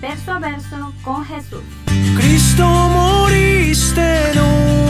[0.00, 1.62] verso a verso con Jesús.
[2.16, 4.38] Cristo moriste en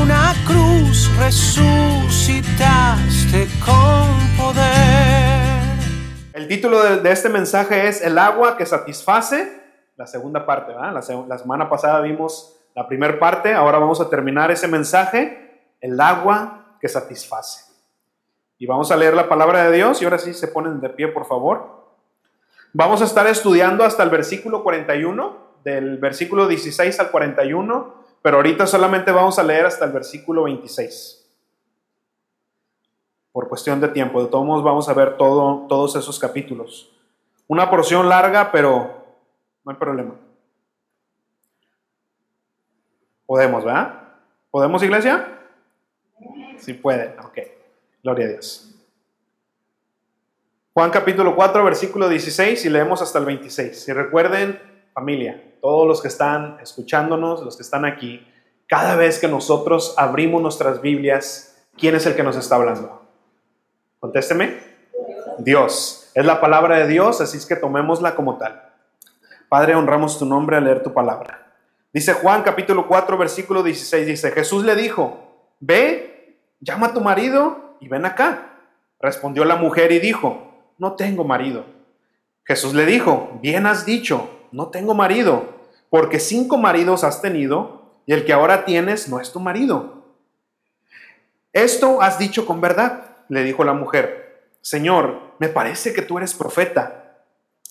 [0.02, 4.66] una cruz, resucitaste con poder.
[6.32, 9.62] El título de, de este mensaje es El agua que satisface,
[9.96, 10.92] la segunda parte, ¿verdad?
[10.92, 15.98] La, la semana pasada vimos la primera parte, ahora vamos a terminar ese mensaje, el
[16.00, 17.64] agua que satisface.
[18.58, 21.08] Y vamos a leer la palabra de Dios y ahora sí se ponen de pie,
[21.08, 21.85] por favor.
[22.72, 28.66] Vamos a estar estudiando hasta el versículo 41, del versículo 16 al 41, pero ahorita
[28.66, 31.28] solamente vamos a leer hasta el versículo 26.
[33.32, 36.92] Por cuestión de tiempo, de todos modos vamos a ver todo, todos esos capítulos.
[37.48, 39.04] Una porción larga, pero
[39.64, 40.14] no hay problema.
[43.26, 44.02] Podemos, ¿verdad?
[44.50, 45.40] ¿Podemos, iglesia?
[46.58, 47.38] Sí pueden, ok.
[48.02, 48.75] Gloria a Dios.
[50.76, 53.88] Juan capítulo 4, versículo 16 y leemos hasta el 26.
[53.88, 54.60] Y recuerden,
[54.92, 58.30] familia, todos los que están escuchándonos, los que están aquí,
[58.66, 63.08] cada vez que nosotros abrimos nuestras Biblias, ¿quién es el que nos está hablando?
[64.00, 64.58] Contésteme.
[65.38, 66.10] Dios.
[66.12, 68.62] Es la palabra de Dios, así es que tomémosla como tal.
[69.48, 71.54] Padre, honramos tu nombre al leer tu palabra.
[71.90, 77.78] Dice Juan capítulo 4, versículo 16, dice, Jesús le dijo, ve, llama a tu marido
[77.80, 78.58] y ven acá.
[79.00, 80.45] Respondió la mujer y dijo,
[80.78, 81.64] no tengo marido.
[82.44, 85.54] Jesús le dijo, bien has dicho, no tengo marido,
[85.90, 90.04] porque cinco maridos has tenido y el que ahora tienes no es tu marido.
[91.52, 94.48] Esto has dicho con verdad, le dijo la mujer.
[94.60, 97.22] Señor, me parece que tú eres profeta.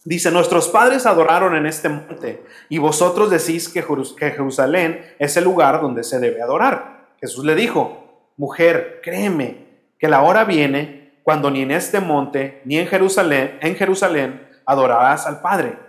[0.04, 5.36] Dice, nuestros padres adoraron en este monte y vosotros decís que Jerus- que Jerusalén es
[5.38, 7.08] el lugar donde se debe adorar.
[7.20, 9.66] Jesús le dijo, mujer, créeme
[9.98, 15.80] que la hora viene cuando ni en este monte ni en Jerusalén, adorarás al Padre.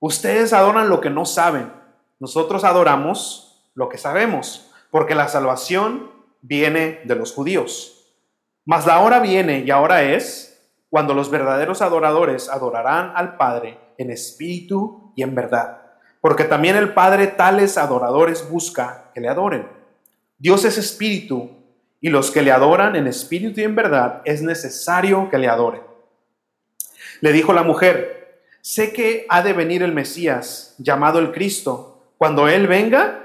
[0.00, 1.70] Ustedes adoran lo que no saben.
[2.18, 6.10] Nosotros adoramos lo que sabemos, porque la salvación
[6.40, 8.16] viene de los judíos.
[8.64, 14.10] Mas la hora viene y ahora es cuando los verdaderos adoradores adorarán al Padre en
[14.10, 15.82] espíritu y en verdad.
[16.22, 19.68] Porque también el Padre tales adoradores busca que le adoren.
[20.38, 21.61] Dios es espíritu
[22.02, 25.82] y los que le adoran en espíritu y en verdad es necesario que le adoren.
[27.20, 32.02] Le dijo la mujer, sé que ha de venir el Mesías, llamado el Cristo.
[32.18, 33.20] Cuando Él venga,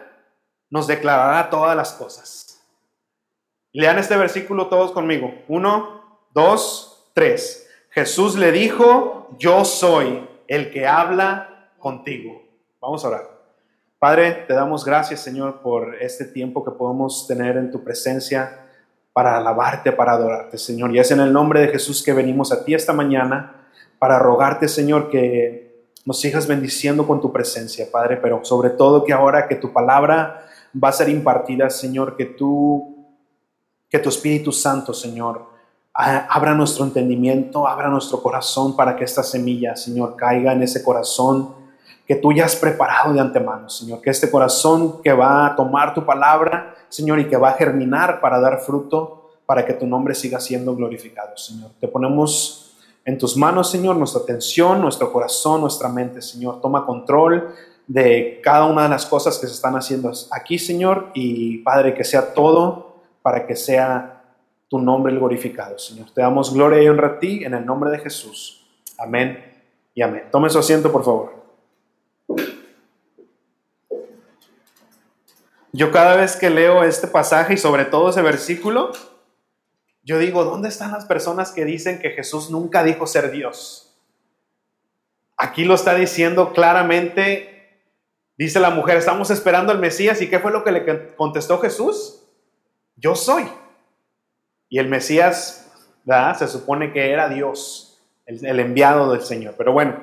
[0.69, 2.63] nos declarará todas las cosas.
[3.73, 5.33] Lean este versículo todos conmigo.
[5.47, 7.67] Uno, dos, tres.
[7.89, 12.43] Jesús le dijo, yo soy el que habla contigo.
[12.79, 13.37] Vamos a orar.
[13.97, 18.65] Padre, te damos gracias, Señor, por este tiempo que podemos tener en tu presencia
[19.17, 20.93] para alabarte, para adorarte, Señor.
[20.93, 23.65] Y es en el nombre de Jesús que venimos a ti esta mañana
[23.97, 29.13] para rogarte, Señor, que nos sigas bendiciendo con tu presencia, Padre, pero sobre todo que
[29.13, 30.45] ahora que tu palabra
[30.83, 33.07] va a ser impartida, Señor, que tú,
[33.89, 35.47] que tu Espíritu Santo, Señor,
[35.95, 41.55] abra nuestro entendimiento, abra nuestro corazón para que esta semilla, Señor, caiga en ese corazón
[42.07, 45.93] que tú ya has preparado de antemano, Señor, que este corazón que va a tomar
[45.93, 50.15] tu palabra, Señor, y que va a germinar para dar fruto, para que tu nombre
[50.15, 51.71] siga siendo glorificado, Señor.
[51.81, 56.61] Te ponemos en tus manos, Señor, nuestra atención, nuestro corazón, nuestra mente, Señor.
[56.61, 57.53] Toma control
[57.87, 62.05] de cada una de las cosas que se están haciendo aquí, Señor, y Padre, que
[62.05, 64.23] sea todo para que sea
[64.69, 66.07] tu nombre glorificado, Señor.
[66.13, 68.65] Te damos gloria y honra a ti en el nombre de Jesús.
[68.97, 69.43] Amén
[69.93, 70.23] y amén.
[70.31, 71.36] Tome su asiento, por favor.
[75.77, 78.93] Yo cada vez que leo este pasaje y sobre todo ese versículo,
[80.01, 83.95] yo digo, ¿dónde están las personas que dicen que Jesús nunca dijo ser Dios?
[85.37, 87.83] Aquí lo está diciendo claramente,
[88.39, 92.23] dice la mujer, estamos esperando al Mesías y ¿qué fue lo que le contestó Jesús?
[92.95, 93.47] Yo soy.
[94.69, 95.71] Y el Mesías.
[96.39, 99.53] Se supone que era Dios, el, el enviado del Señor.
[99.55, 100.01] Pero bueno,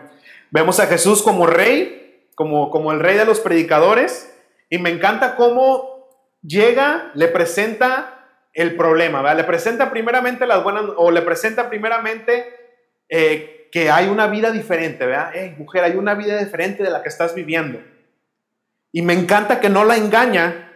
[0.52, 4.33] vemos a Jesús como rey, como, como el rey de los predicadores,
[4.74, 6.08] y me encanta cómo
[6.42, 9.36] llega, le presenta el problema, ¿verdad?
[9.36, 12.44] Le presenta primeramente las buenas, o le presenta primeramente
[13.08, 15.30] eh, que hay una vida diferente, ¿verdad?
[15.32, 17.80] Hey, mujer, hay una vida diferente de la que estás viviendo.
[18.90, 20.72] Y me encanta que no la engaña,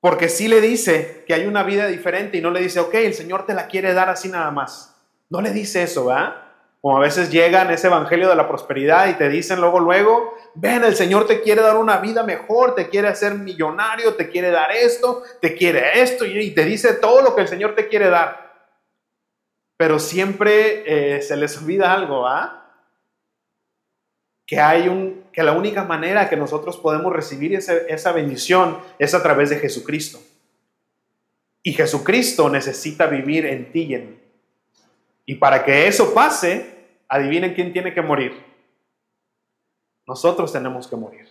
[0.00, 3.14] porque sí le dice que hay una vida diferente y no le dice, ok, el
[3.14, 5.00] Señor te la quiere dar así nada más.
[5.30, 6.43] No le dice eso, ¿verdad?
[6.84, 10.84] Como a veces llegan ese evangelio de la prosperidad y te dicen luego, luego, ven,
[10.84, 14.70] el Señor te quiere dar una vida mejor, te quiere hacer millonario, te quiere dar
[14.70, 18.68] esto, te quiere esto, y te dice todo lo que el Señor te quiere dar.
[19.78, 22.70] Pero siempre eh, se les olvida algo, ¿ah?
[24.44, 29.14] Que hay un, que la única manera que nosotros podemos recibir esa, esa bendición es
[29.14, 30.18] a través de Jesucristo.
[31.62, 34.18] Y Jesucristo necesita vivir en ti y en mí.
[35.24, 36.73] Y para que eso pase,
[37.14, 38.44] adivinen quién tiene que morir.
[40.04, 41.28] Nosotros tenemos que morir.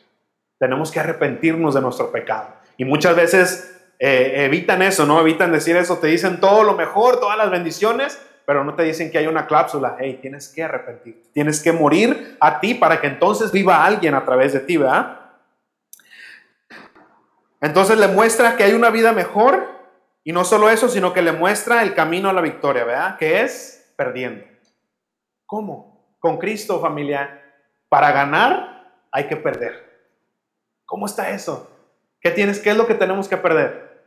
[0.58, 2.56] Tenemos que arrepentirnos de nuestro pecado.
[2.78, 5.20] Y muchas veces eh, evitan eso, ¿no?
[5.20, 5.98] Evitan decir eso.
[5.98, 9.46] Te dicen todo lo mejor, todas las bendiciones, pero no te dicen que hay una
[9.46, 9.98] cláusula.
[10.00, 11.22] Hey, tienes que arrepentir.
[11.34, 15.20] Tienes que morir a ti para que entonces viva alguien a través de ti, ¿verdad?
[17.60, 19.68] Entonces le muestra que hay una vida mejor
[20.24, 23.18] y no solo eso, sino que le muestra el camino a la victoria, ¿verdad?
[23.18, 24.53] Que es perdiendo.
[25.54, 26.16] ¿Cómo?
[26.18, 27.40] Con Cristo, familia,
[27.88, 30.10] para ganar hay que perder.
[30.84, 31.70] ¿Cómo está eso?
[32.20, 32.60] ¿Qué tienes?
[32.60, 34.04] ¿Qué es lo que tenemos que perder?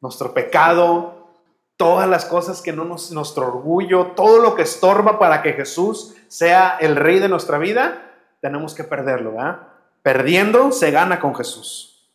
[0.00, 1.32] Nuestro pecado,
[1.76, 6.14] todas las cosas que no nos, nuestro orgullo, todo lo que estorba para que Jesús
[6.28, 9.62] sea el rey de nuestra vida, tenemos que perderlo, ¿verdad?
[10.00, 12.08] Perdiendo se gana con Jesús.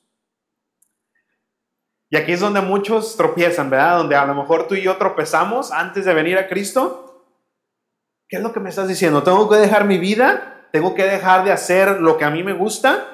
[2.09, 3.97] Y aquí es donde muchos tropiezan, ¿verdad?
[3.97, 7.09] Donde a lo mejor tú y yo tropezamos antes de venir a Cristo.
[8.31, 9.23] ¿Qué es lo que me estás diciendo?
[9.23, 10.65] ¿Tengo que dejar mi vida?
[10.71, 13.05] ¿Tengo que dejar de hacer lo que a mí me gusta?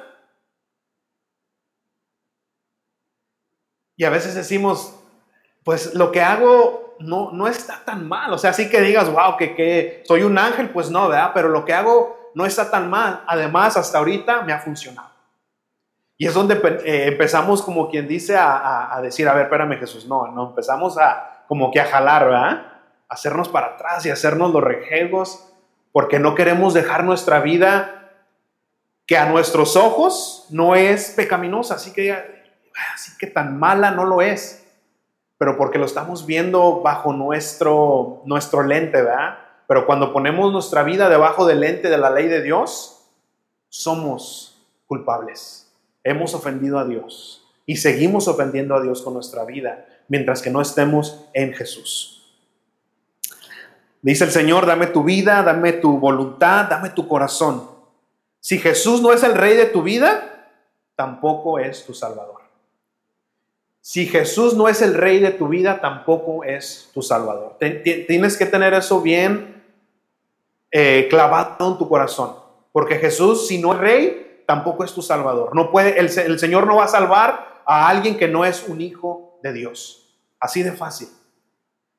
[3.95, 4.93] Y a veces decimos,
[5.63, 8.31] pues lo que hago no, no está tan mal.
[8.31, 11.31] O sea, sí que digas, wow, que, que soy un ángel, pues no, ¿verdad?
[11.33, 13.23] Pero lo que hago no está tan mal.
[13.25, 15.09] Además, hasta ahorita me ha funcionado.
[16.15, 20.27] Y es donde eh, empezamos como quien dice a, decir, a ver, espérame Jesús, no,
[20.27, 22.76] no, empezamos a como que a jalar, ¿verdad?
[23.09, 25.51] Hacernos para atrás y hacernos los rejegos,
[25.91, 28.11] porque no queremos dejar nuestra vida
[29.05, 32.11] que a nuestros ojos no es pecaminosa, así que,
[32.93, 34.65] así que tan mala no lo es,
[35.37, 39.39] pero porque lo estamos viendo bajo nuestro, nuestro lente, ¿verdad?
[39.67, 43.09] Pero cuando ponemos nuestra vida debajo del lente de la ley de Dios,
[43.69, 45.67] somos culpables
[46.07, 50.61] hemos ofendido a Dios y seguimos ofendiendo a Dios con nuestra vida mientras que no
[50.61, 52.16] estemos en Jesús.
[54.01, 57.69] Dice el Señor, dame tu vida, dame tu voluntad, dame tu corazón.
[58.39, 60.53] Si Jesús no es el rey de tu vida,
[60.95, 62.41] tampoco es tu Salvador.
[63.81, 67.57] Si Jesús no es el rey de tu vida, tampoco es tu Salvador.
[67.59, 69.63] Tienes que tener eso bien
[70.71, 72.35] eh, clavado en tu corazón.
[72.71, 75.55] Porque Jesús, si no es rey, tampoco es tu salvador.
[75.55, 78.81] No puede, el, el Señor no va a salvar a alguien que no es un
[78.81, 80.15] hijo de Dios.
[80.39, 81.07] Así de fácil.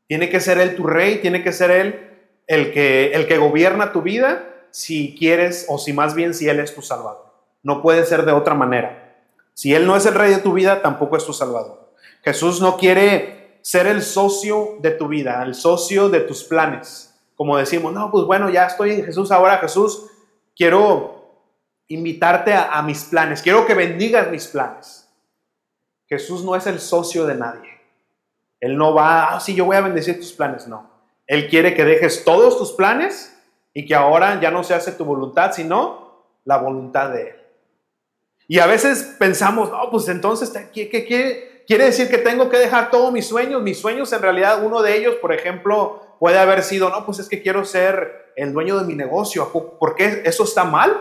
[0.08, 2.08] Tiene que ser Él tu rey, tiene que ser Él
[2.48, 6.58] el que, el que gobierna tu vida si quieres o si más bien si Él
[6.58, 7.32] es tu salvador.
[7.62, 9.16] No puede ser de otra manera.
[9.54, 11.92] Si Él no es el rey de tu vida, tampoco es tu salvador.
[12.22, 17.14] Jesús no quiere ser el socio de tu vida, el socio de tus planes.
[17.34, 20.06] Como decimos, no, pues bueno, ya estoy en Jesús ahora, Jesús,
[20.56, 21.18] quiero
[21.88, 23.42] invitarte a, mis planes.
[23.42, 25.08] Quiero que bendigas mis planes.
[26.06, 27.77] Jesús no es el socio de nadie.
[28.60, 30.66] Él no va, ah, sí, yo voy a bendecir tus planes.
[30.66, 30.90] No.
[31.26, 33.34] Él quiere que dejes todos tus planes
[33.74, 37.36] y que ahora ya no se hace tu voluntad, sino la voluntad de Él.
[38.48, 40.88] Y a veces pensamos, no, pues entonces, ¿qué,
[41.66, 43.62] quiere decir que tengo que dejar todos mis sueños?
[43.62, 47.28] Mis sueños, en realidad, uno de ellos, por ejemplo, puede haber sido, no, pues es
[47.28, 49.52] que quiero ser el dueño de mi negocio.
[49.78, 50.98] ¿Por qué eso está mal?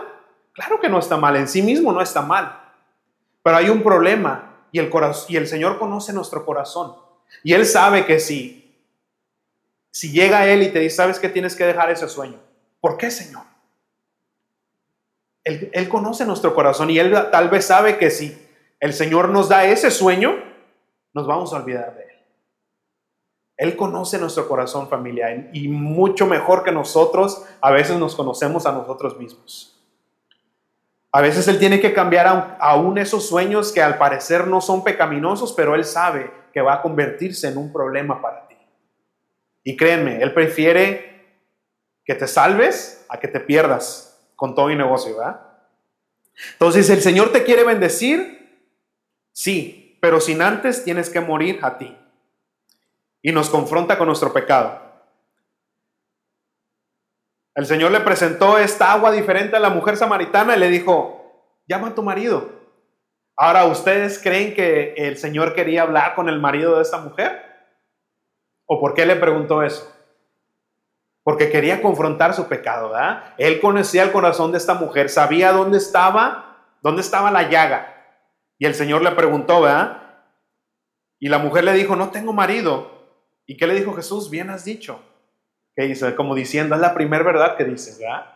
[0.52, 2.60] Claro que no está mal, en sí mismo no está mal.
[3.42, 4.90] Pero hay un problema y el,
[5.28, 7.07] y el Señor conoce nuestro corazón.
[7.42, 8.74] Y Él sabe que si,
[9.90, 12.38] si llega Él y te dice, sabes que tienes que dejar ese sueño.
[12.80, 13.42] ¿Por qué, Señor?
[15.44, 18.36] Él, él conoce nuestro corazón y Él tal vez sabe que si
[18.80, 20.36] el Señor nos da ese sueño,
[21.14, 22.08] nos vamos a olvidar de Él.
[23.56, 28.72] Él conoce nuestro corazón familiar y mucho mejor que nosotros a veces nos conocemos a
[28.72, 29.77] nosotros mismos.
[31.10, 35.52] A veces Él tiene que cambiar aún esos sueños que al parecer no son pecaminosos,
[35.54, 38.56] pero Él sabe que va a convertirse en un problema para ti.
[39.64, 41.08] Y créeme, Él prefiere
[42.04, 45.40] que te salves a que te pierdas con todo y negocio, ¿verdad?
[46.52, 48.62] Entonces, ¿el Señor te quiere bendecir?
[49.32, 51.96] Sí, pero sin antes tienes que morir a ti.
[53.22, 54.87] Y nos confronta con nuestro pecado.
[57.58, 61.88] El Señor le presentó esta agua diferente a la mujer samaritana y le dijo, llama
[61.88, 62.52] a tu marido.
[63.36, 67.42] Ahora, ¿ustedes creen que el Señor quería hablar con el marido de esta mujer?
[68.64, 69.92] ¿O por qué le preguntó eso?
[71.24, 73.34] Porque quería confrontar su pecado, ¿verdad?
[73.38, 77.92] Él conocía el corazón de esta mujer, sabía dónde estaba, dónde estaba la llaga.
[78.56, 80.20] Y el Señor le preguntó, ¿verdad?
[81.18, 82.88] Y la mujer le dijo, no tengo marido.
[83.46, 84.30] ¿Y qué le dijo Jesús?
[84.30, 85.07] Bien has dicho.
[85.78, 86.16] ¿Qué dice?
[86.16, 88.26] Como diciendo, es la primera verdad que dices, ¿verdad?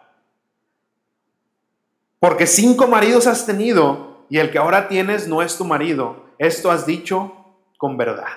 [2.20, 6.24] Porque cinco maridos has tenido y el que ahora tienes no es tu marido.
[6.38, 7.34] Esto has dicho
[7.78, 8.28] con verdad.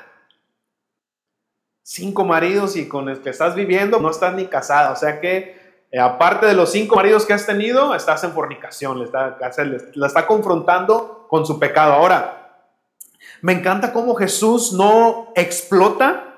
[1.83, 4.91] Cinco maridos y con el que estás viviendo no estás ni casada.
[4.91, 8.97] O sea que, eh, aparte de los cinco maridos que has tenido, estás en fornicación.
[8.97, 9.37] Le está,
[9.93, 11.93] la está confrontando con su pecado.
[11.93, 12.71] Ahora,
[13.43, 16.33] me encanta cómo Jesús no explota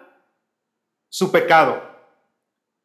[1.07, 1.86] su pecado.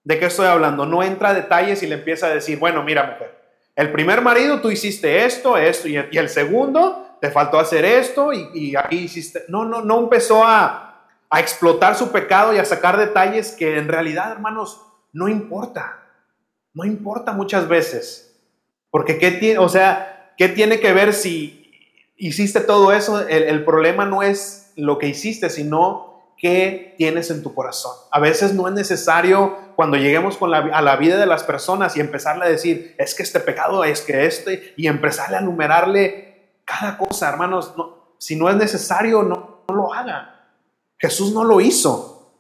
[0.05, 0.85] ¿De qué estoy hablando?
[0.87, 3.43] No entra a detalles y le empieza a decir, bueno, mira mujer,
[3.75, 8.75] el primer marido tú hiciste esto, esto, y el, segundo te faltó hacer esto y,
[8.77, 9.45] aquí hiciste...
[9.49, 13.89] No, no, no empezó a, a explotar su pecado y a sacar detalles que en
[13.89, 14.83] realidad, hermanos,
[15.13, 16.01] no importa.
[16.75, 18.41] No importa muchas veces.
[18.91, 21.71] Porque qué tiene, o sea, ¿qué tiene que ver si
[22.17, 23.27] hiciste todo eso?
[23.27, 26.12] El, el problema no es lo que hiciste, sino
[26.43, 27.93] qué tienes en tu corazón.
[28.11, 32.45] A veces no es necesario cuando lleguemos a la vida de las personas y empezarle
[32.45, 37.29] a decir, es que este pecado, es que este, y empezarle a numerarle cada cosa,
[37.29, 37.73] hermanos.
[38.19, 40.51] si no es necesario, no, no lo haga.
[40.99, 42.33] Jesús no lo hizo.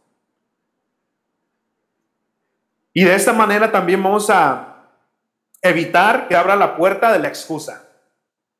[2.92, 4.88] Y de esta manera también vamos a
[5.62, 7.88] evitar que abra la puerta de la excusa.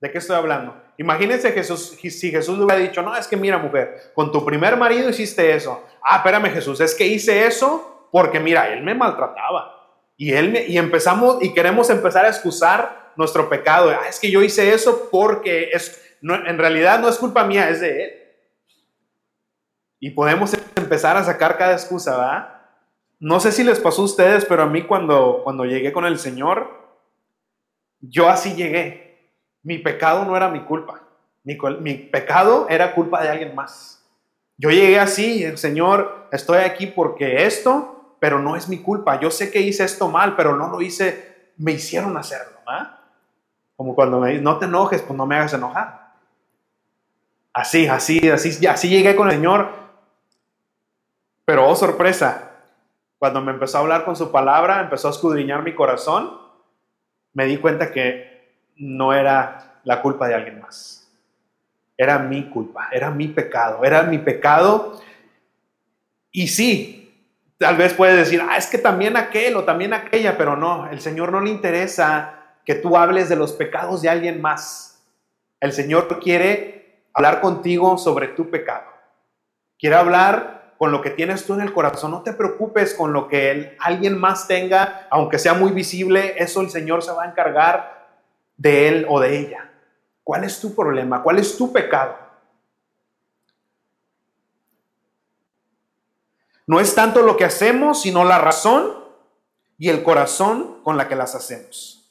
[0.02, 0.74] ¿De qué estoy hablando?
[0.98, 4.76] Imagínense Jesús, si Jesús le hubiera dicho, no, es que mira mujer, con tu primer
[4.76, 5.80] marido hiciste eso.
[6.02, 9.78] Ah, espérame Jesús, es que hice eso porque mira, él me maltrataba.
[10.16, 13.90] Y, él y empezamos y queremos empezar a excusar nuestro pecado.
[13.90, 17.80] Ah, es que yo hice eso porque es, en realidad no es culpa mía, es
[17.80, 18.12] de él.
[20.00, 22.60] Y podemos empezar a sacar cada excusa, ¿verdad?
[23.20, 26.18] No sé si les pasó a ustedes, pero a mí cuando, cuando llegué con el
[26.18, 26.98] Señor,
[28.00, 29.01] yo así llegué.
[29.62, 31.00] Mi pecado no era mi culpa.
[31.44, 34.04] Mi, pecado era culpa de alguien más.
[34.56, 39.18] Yo llegué así, el Señor, estoy aquí porque esto, pero no es mi culpa.
[39.18, 42.52] Yo sé que hice esto mal, pero no lo hice, me hicieron hacerlo.
[43.76, 46.12] Como cuando me dicen, no te enojes, pues no me hagas enojar.
[47.52, 49.68] Así, así, así, así llegué con el Señor.
[51.44, 52.52] Pero oh sorpresa,
[53.18, 56.38] cuando me empezó a hablar con su palabra, empezó a escudriñar mi corazón,
[57.32, 58.31] me di cuenta que
[58.76, 61.08] no era la culpa de alguien más.
[61.96, 65.00] Era mi culpa, era mi pecado, era mi pecado.
[66.30, 67.02] Y sí,
[67.58, 71.00] tal vez puedes decir, ah, es que también aquel o también aquella, pero no, el
[71.00, 75.02] Señor no le interesa que tú hables de los pecados de alguien más.
[75.60, 78.86] El Señor quiere hablar contigo sobre tu pecado.
[79.78, 82.10] Quiere hablar con lo que tienes tú en el corazón.
[82.10, 86.70] No te preocupes con lo que alguien más tenga, aunque sea muy visible, eso el
[86.70, 88.01] Señor se va a encargar
[88.56, 89.72] de él o de ella.
[90.24, 91.22] ¿Cuál es tu problema?
[91.22, 92.16] ¿Cuál es tu pecado?
[96.66, 98.94] No es tanto lo que hacemos, sino la razón
[99.78, 102.02] y el corazón con la que las hacemos.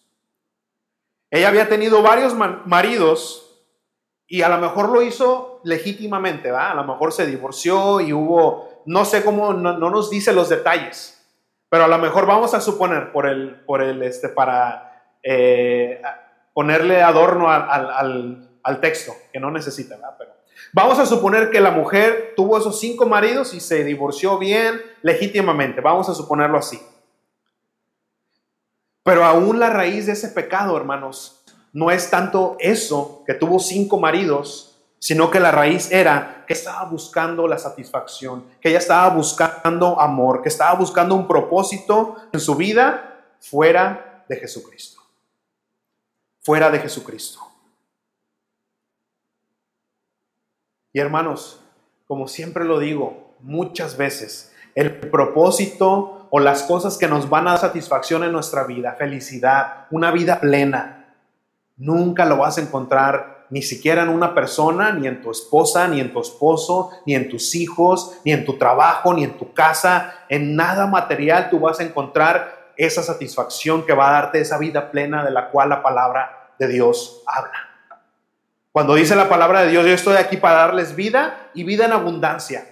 [1.29, 3.51] Ella había tenido varios maridos
[4.27, 6.71] y a lo mejor lo hizo legítimamente, ¿va?
[6.71, 11.25] A lo mejor se divorció y hubo, no sé cómo, no, nos dice los detalles,
[11.69, 16.01] pero a lo mejor vamos a suponer por el, por el, este, para eh,
[16.53, 20.31] ponerle adorno al, texto, que no necesita, Pero
[20.73, 25.81] vamos a suponer que la mujer tuvo esos cinco maridos y se divorció bien, legítimamente,
[25.81, 26.81] vamos a suponerlo así.
[29.03, 31.43] Pero aún la raíz de ese pecado, hermanos,
[31.73, 36.83] no es tanto eso, que tuvo cinco maridos, sino que la raíz era que estaba
[36.83, 42.55] buscando la satisfacción, que ella estaba buscando amor, que estaba buscando un propósito en su
[42.55, 45.00] vida fuera de Jesucristo
[46.41, 47.39] fuera de Jesucristo.
[50.93, 51.63] Y hermanos,
[52.07, 57.51] como siempre lo digo muchas veces, el propósito o las cosas que nos van a
[57.51, 61.15] dar satisfacción en nuestra vida, felicidad, una vida plena,
[61.77, 65.99] nunca lo vas a encontrar ni siquiera en una persona, ni en tu esposa, ni
[65.99, 70.25] en tu esposo, ni en tus hijos, ni en tu trabajo, ni en tu casa,
[70.29, 74.91] en nada material tú vas a encontrar esa satisfacción que va a darte esa vida
[74.91, 77.69] plena de la cual la palabra de Dios habla.
[78.71, 81.91] Cuando dice la palabra de Dios, yo estoy aquí para darles vida y vida en
[81.91, 82.65] abundancia.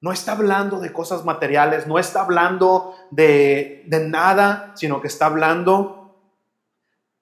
[0.00, 5.26] No está hablando de cosas materiales, no está hablando de, de nada, sino que está
[5.26, 6.16] hablando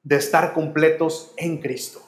[0.03, 2.01] de estar completos en Cristo.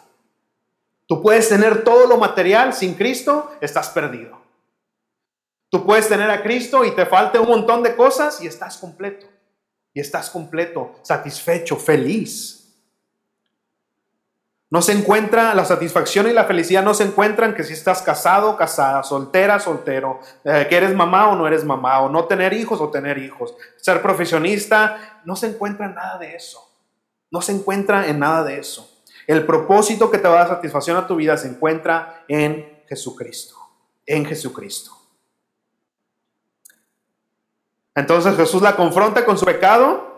[1.06, 4.36] Tú puedes tener todo lo material sin Cristo, estás perdido.
[5.68, 9.26] Tú puedes tener a Cristo y te falta un montón de cosas y estás completo.
[9.96, 12.70] Y estás completo, satisfecho, feliz.
[14.68, 18.58] No se encuentra, la satisfacción y la felicidad no se encuentran que si estás casado,
[18.58, 22.78] casada, soltera, soltero, eh, que eres mamá o no eres mamá, o no tener hijos
[22.82, 26.70] o tener hijos, ser profesionista, no se encuentra en nada de eso.
[27.30, 29.02] No se encuentra en nada de eso.
[29.26, 33.56] El propósito que te va a dar satisfacción a tu vida se encuentra en Jesucristo,
[34.04, 34.95] en Jesucristo.
[37.96, 40.14] Entonces Jesús la confronta con su pecado.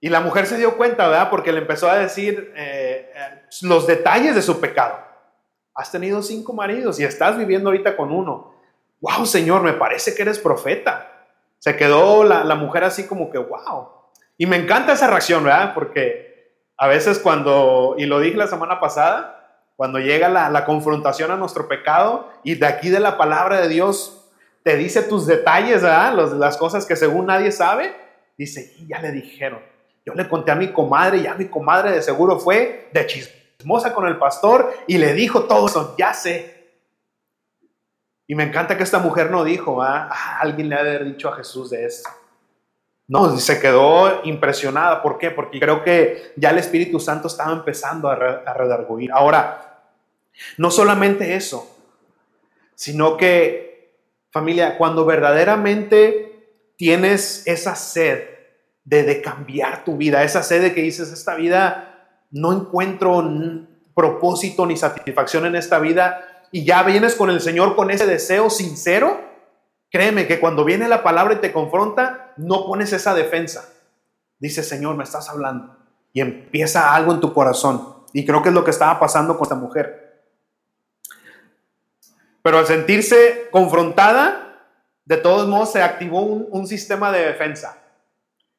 [0.00, 1.30] Y la mujer se dio cuenta, ¿verdad?
[1.30, 4.98] Porque le empezó a decir eh, eh, los detalles de su pecado.
[5.74, 8.54] Has tenido cinco maridos y estás viviendo ahorita con uno.
[9.00, 11.28] Wow, Señor, me parece que eres profeta.
[11.58, 13.90] Se quedó la, la mujer así como que, wow.
[14.38, 15.72] Y me encanta esa reacción, ¿verdad?
[15.74, 19.39] Porque a veces cuando, y lo dije la semana pasada,
[19.80, 24.26] cuando llega la, confrontación a nuestro pecado y de aquí de la palabra de Dios
[24.62, 26.12] te dice tus detalles, ¿verdad?
[26.36, 27.96] las cosas que según nadie sabe,
[28.36, 29.58] dice, y ya le dijeron.
[30.04, 33.94] Yo le conté a mi comadre y ya mi comadre de seguro fue de chismosa
[33.94, 36.74] con el pastor y le dijo todo eso, ya sé.
[38.26, 40.10] Y me encanta que esta mujer no dijo, ¿ah?
[40.40, 42.06] alguien le ha dicho a Jesús de eso.
[43.08, 45.02] No, se quedó impresionada.
[45.02, 45.32] ¿Por qué?
[45.32, 49.10] Porque creo que ya el Espíritu Santo estaba empezando a, redarguir.
[49.10, 49.69] Ahora,
[50.56, 51.76] no solamente eso,
[52.74, 53.94] sino que,
[54.30, 58.24] familia, cuando verdaderamente tienes esa sed
[58.84, 63.22] de, cambiar tu vida, esa sed de que dices, esta vida no encuentro
[63.94, 68.50] propósito ni satisfacción en esta vida, y ya vienes con el Señor con ese deseo
[68.50, 69.30] sincero,
[69.90, 73.68] Créeme que cuando viene la palabra y te confronta, no pones esa defensa.
[74.38, 75.76] Dice, Señor, me estás hablando.
[76.12, 77.94] Y empieza algo en tu corazón.
[78.12, 79.99] Y creo que es lo que estaba pasando con esta mujer.
[82.42, 84.50] Pero al sentirse confrontada,
[85.04, 87.78] de todos modos se activó un, sistema de defensa.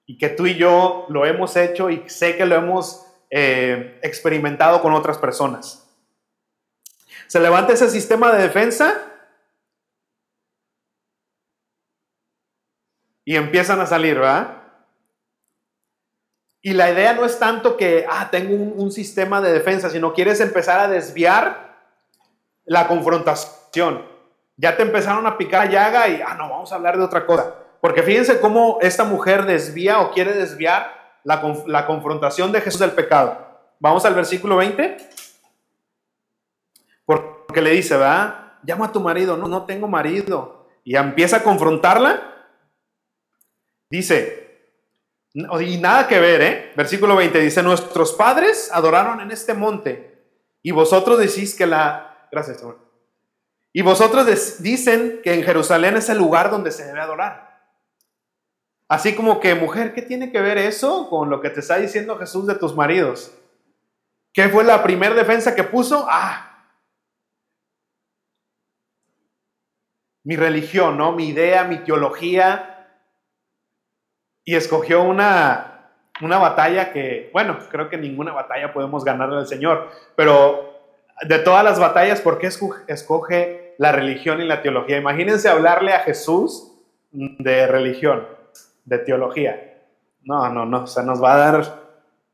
[0.05, 4.81] Y que tú y yo lo hemos hecho y sé que lo hemos eh, experimentado
[4.81, 5.87] con otras personas.
[7.27, 8.93] Se levanta ese sistema de defensa
[13.23, 14.57] y empiezan a salir, ¿verdad?
[16.61, 20.41] Y la idea no es tanto que, ah, tengo un, sistema de defensa, sino quieres
[20.41, 21.79] empezar a desviar
[22.65, 23.61] la confrontación.
[24.57, 27.55] Ya te empezaron a picar llaga y, ah, no, vamos a hablar de otra cosa.
[27.79, 32.91] Porque fíjense cómo esta mujer desvía o quiere desviar la, la confrontación de Jesús del
[32.91, 33.38] pecado.
[33.79, 34.97] Vamos al versículo 20.
[37.05, 38.53] Porque le dice, ¿verdad?
[38.63, 39.36] Llama a tu marido.
[39.38, 40.67] No, no tengo marido.
[40.84, 42.31] Y empieza a confrontarla
[43.91, 44.69] Dice,
[45.34, 46.71] y nada que ver, ¿eh?
[46.77, 50.23] Versículo 20 dice, nuestros padres adoraron en este monte
[50.63, 52.27] y vosotros decís que la...
[52.31, 52.63] Gracias.
[53.73, 57.51] Y vosotros dicen que en Jerusalén es el lugar donde se debe adorar.
[58.88, 62.17] Así como que, mujer, ¿qué tiene que ver eso con lo que te está diciendo
[62.17, 63.34] Jesús de tus maridos?
[64.34, 66.05] ¿Qué fue la primera defensa que puso?
[66.10, 66.51] Ah,
[70.23, 71.13] mi religión, ¿no?
[71.13, 72.71] Mi idea, mi teología,
[74.43, 79.89] y escogió una, una batalla que, bueno, creo que ninguna batalla podemos ganarle al Señor,
[80.15, 80.71] pero
[81.21, 82.47] de todas las batallas, ¿por qué
[82.88, 84.97] escoge la religión y la teología?
[84.97, 86.71] Imagínense hablarle a Jesús
[87.09, 88.27] de religión,
[88.85, 89.81] de teología.
[90.21, 91.81] No, no, no, o sea, nos va a dar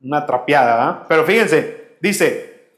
[0.02, 1.06] una trapeada, ¿ah?
[1.08, 2.74] Pero fíjense, dice,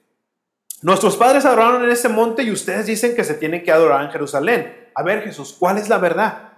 [0.84, 4.12] nuestros padres adoraron en ese monte y ustedes dicen que se tienen que adorar en
[4.12, 4.92] Jerusalén.
[4.94, 6.54] A ver, Jesús, ¿cuál es la verdad?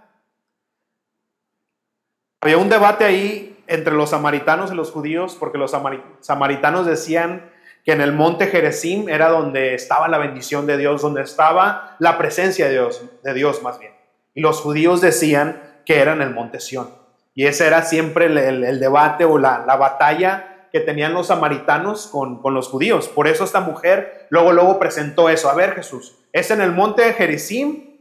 [2.42, 5.74] Había un debate ahí entre los samaritanos y los judíos, porque los
[6.20, 7.50] samaritanos decían
[7.84, 12.18] que en el monte Jerezim era donde estaba la bendición de Dios, donde estaba la
[12.18, 13.94] presencia de Dios, de Dios más bien.
[14.34, 16.90] Y los judíos decían que era en el monte Sión.
[17.34, 22.54] Y ese era siempre el, debate o la, batalla que tenían los samaritanos con, con,
[22.54, 23.08] los judíos.
[23.08, 25.50] Por eso esta mujer luego, luego presentó eso.
[25.50, 28.00] A ver, Jesús, ¿es en el monte Jerezim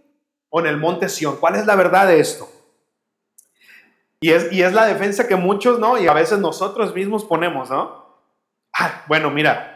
[0.51, 1.37] o en el monte Sión?
[1.37, 2.49] ¿Cuál es la verdad de esto?
[4.21, 5.97] Y es, y es la defensa que muchos, ¿no?
[5.97, 8.01] Y a veces nosotros mismos ponemos, ¿no?
[8.73, 9.70] Ah, bueno, mira,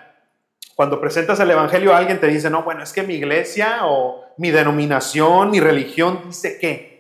[0.75, 4.25] cuando presentas el Evangelio a alguien te dice, no, bueno, es que mi iglesia o
[4.39, 6.95] mi denominación, mi religión dice que.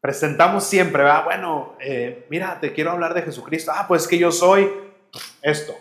[0.00, 1.24] Presentamos siempre, ¿verdad?
[1.24, 3.72] Bueno, eh, mira, te quiero hablar de Jesucristo.
[3.74, 4.70] Ah, pues que yo soy
[5.42, 5.74] esto.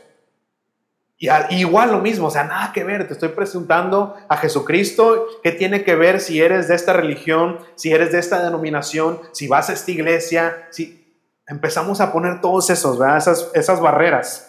[1.20, 5.52] Y igual lo mismo, o sea, nada que ver, te estoy presentando a Jesucristo, ¿qué
[5.52, 9.72] tiene que ver si eres de esta religión, si eres de esta denominación, si vas
[9.72, 10.68] a esta iglesia?
[10.70, 13.00] Si empezamos a poner todos esos.
[13.18, 14.47] Esas, esas barreras.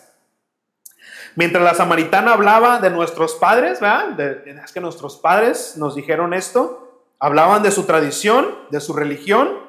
[1.36, 4.18] Mientras la samaritana hablaba de nuestros padres, ¿verdad?
[4.46, 9.66] es que nuestros padres nos dijeron esto, hablaban de su tradición, de su religión.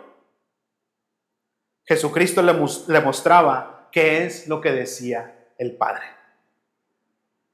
[1.86, 2.54] Jesucristo le,
[2.88, 6.04] le mostraba qué es lo que decía el Padre.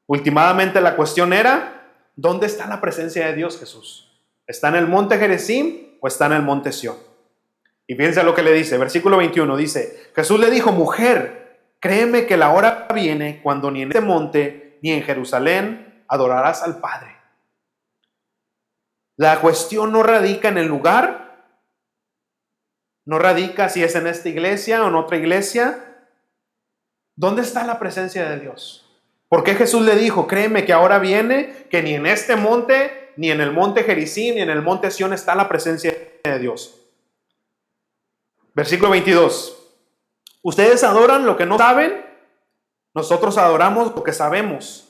[0.08, 4.22] Últimamente la cuestión era, ¿dónde está la presencia de Dios Jesús?
[4.46, 6.96] ¿Está en el monte Jerezim o está en el monte Sión?
[7.88, 11.45] Y fíjense lo que le dice, versículo 21 dice, Jesús le dijo, mujer,
[11.86, 16.80] créeme que la hora viene cuando ni en este monte ni en Jerusalén adorarás al
[16.80, 17.16] Padre.
[19.18, 21.46] La cuestión no radica en el lugar,
[23.06, 26.08] no radica si es en esta iglesia o en otra iglesia.
[27.16, 28.90] ¿Dónde está la presencia de Dios?
[29.30, 33.30] ¿Por qué Jesús le dijo, créeme que ahora viene, que ni en este monte, ni
[33.30, 36.82] en el monte Jericín, ni en el monte Sión está la presencia de Dios?
[38.56, 39.65] Versículo 22.
[40.46, 42.06] Ustedes adoran lo que no saben,
[42.94, 44.88] nosotros adoramos lo que sabemos,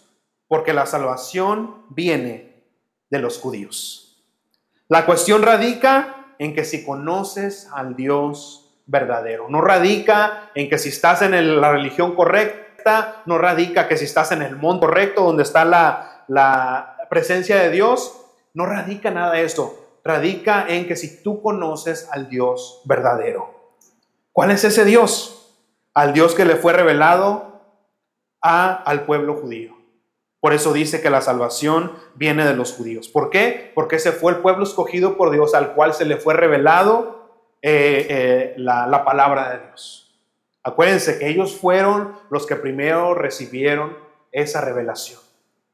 [0.50, 2.62] porque la salvación viene
[3.10, 4.22] de los judíos.
[4.90, 10.90] La cuestión radica en que si conoces al Dios verdadero, no radica en que si
[10.90, 15.44] estás en la religión correcta, no radica que si estás en el monte correcto, donde
[15.44, 18.14] está la, la presencia de Dios,
[18.54, 20.02] no radica nada de eso.
[20.04, 23.56] Radica en que si tú conoces al Dios verdadero.
[24.34, 25.35] ¿Cuál es ese Dios?
[25.96, 27.62] Al Dios que le fue revelado
[28.44, 29.74] a, al pueblo judío.
[30.40, 33.08] Por eso dice que la salvación viene de los judíos.
[33.08, 33.72] ¿Por qué?
[33.74, 37.32] Porque ese fue el pueblo escogido por Dios al cual se le fue revelado
[37.64, 40.16] eh, eh, la, la palabra de Dios.
[40.62, 43.98] Acuérdense que ellos fueron los que primero recibieron
[44.32, 45.20] esa revelación.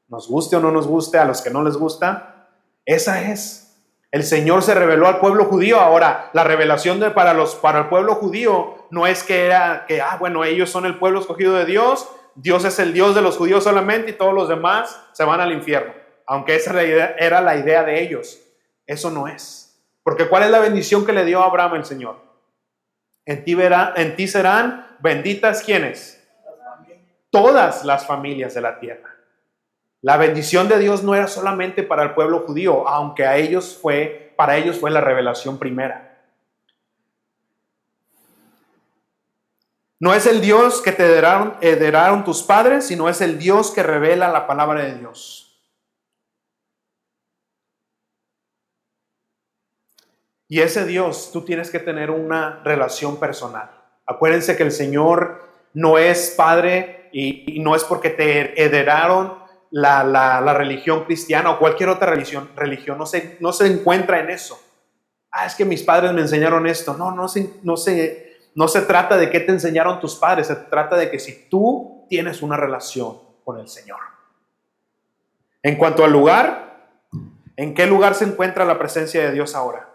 [0.08, 2.48] Nos guste o no nos guste, a los que no les gusta,
[2.86, 3.76] esa es.
[4.10, 5.80] El Señor se reveló al pueblo judío.
[5.80, 10.02] Ahora, la revelación de, para, los, para el pueblo judío no es que era que,
[10.02, 13.38] ah, bueno, ellos son el pueblo escogido de Dios, Dios es el Dios de los
[13.38, 15.94] judíos solamente y todos los demás se van al infierno.
[16.26, 18.38] Aunque esa era la idea de ellos.
[18.86, 19.82] Eso no es.
[20.02, 22.16] Porque ¿cuál es la bendición que le dio a Abraham el Señor?
[23.24, 23.56] En ti,
[23.96, 26.22] en ti serán benditas quienes?
[27.30, 29.08] Todas las familias de la tierra.
[30.02, 34.34] La bendición de Dios no era solamente para el pueblo judío, aunque a ellos fue,
[34.36, 36.11] para ellos fue la revelación primera.
[40.02, 44.32] No es el Dios que te heredaron tus padres, sino es el Dios que revela
[44.32, 45.62] la palabra de Dios.
[50.48, 53.70] Y ese Dios, tú tienes que tener una relación personal.
[54.04, 59.38] Acuérdense que el Señor no es Padre y, no es porque te heredaron
[59.70, 62.50] la, religión cristiana o cualquier otra religión.
[62.56, 64.60] Religión no se, no se encuentra en eso.
[65.30, 66.94] Ah, es que mis padres me enseñaron esto.
[66.94, 67.26] No, no
[67.62, 70.46] no, se, no se trata de qué te enseñaron tus padres.
[70.46, 73.98] Se trata de que si tú tienes una relación con el Señor.
[75.62, 76.90] En cuanto al lugar,
[77.56, 79.88] ¿en qué lugar se encuentra la presencia de Dios ahora?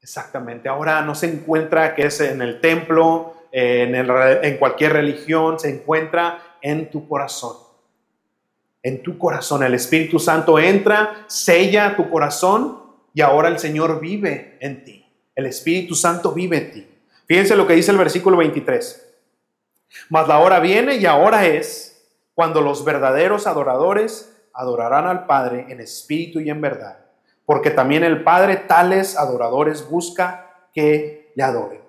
[0.00, 0.68] Exactamente.
[0.68, 6.58] Ahora no se encuentra que es en el templo, en, en cualquier religión, se encuentra
[6.60, 7.56] en tu corazón.
[8.82, 9.62] En tu corazón.
[9.62, 12.82] El Espíritu Santo entra, sella tu corazón
[13.14, 15.03] y ahora el Señor vive en ti.
[15.34, 16.88] El Espíritu Santo vive en ti.
[17.26, 19.14] Fíjense lo que dice el versículo 23.
[20.10, 25.80] Mas la hora viene y ahora es cuando los verdaderos adoradores adorarán al Padre en
[25.80, 27.04] espíritu y en verdad
[27.46, 31.80] porque también el Padre tales adoradores busca que le adoren.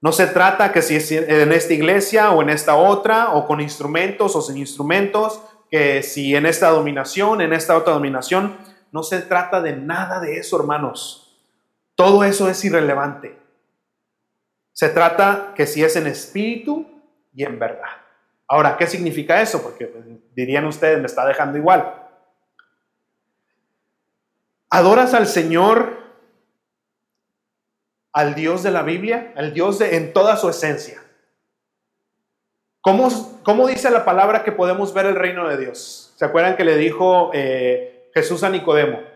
[0.00, 3.60] No se trata que si es en esta iglesia o en esta otra, o con
[3.60, 8.56] instrumentos o sin instrumentos, que si en esta dominación, en esta otra dominación,
[8.92, 11.27] no se trata de nada de eso, hermanos.
[11.98, 13.36] Todo eso es irrelevante.
[14.72, 16.86] Se trata que si es en espíritu
[17.34, 17.88] y en verdad.
[18.46, 19.60] Ahora, ¿qué significa eso?
[19.60, 21.92] Porque pues, dirían ustedes, me está dejando igual.
[24.70, 25.98] ¿Adoras al Señor,
[28.12, 31.02] al Dios de la Biblia, al Dios de, en toda su esencia?
[32.80, 33.08] ¿Cómo,
[33.42, 36.14] ¿Cómo, dice la palabra que podemos ver el reino de Dios?
[36.16, 39.07] ¿Se acuerdan que le dijo eh, Jesús a Nicodemo?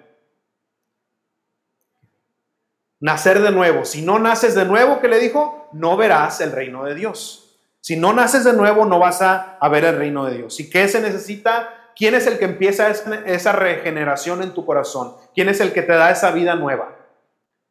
[3.03, 3.85] Nacer de nuevo.
[3.85, 5.69] Si no naces de nuevo, ¿qué le dijo?
[5.73, 7.59] No verás el reino de Dios.
[7.81, 10.61] Si no naces de nuevo, no vas a, a ver el reino de Dios.
[10.61, 11.91] ¿Y qué se necesita?
[11.97, 15.17] ¿Quién es el que empieza esa regeneración en tu corazón?
[15.35, 16.97] ¿Quién es el que te da esa vida nueva?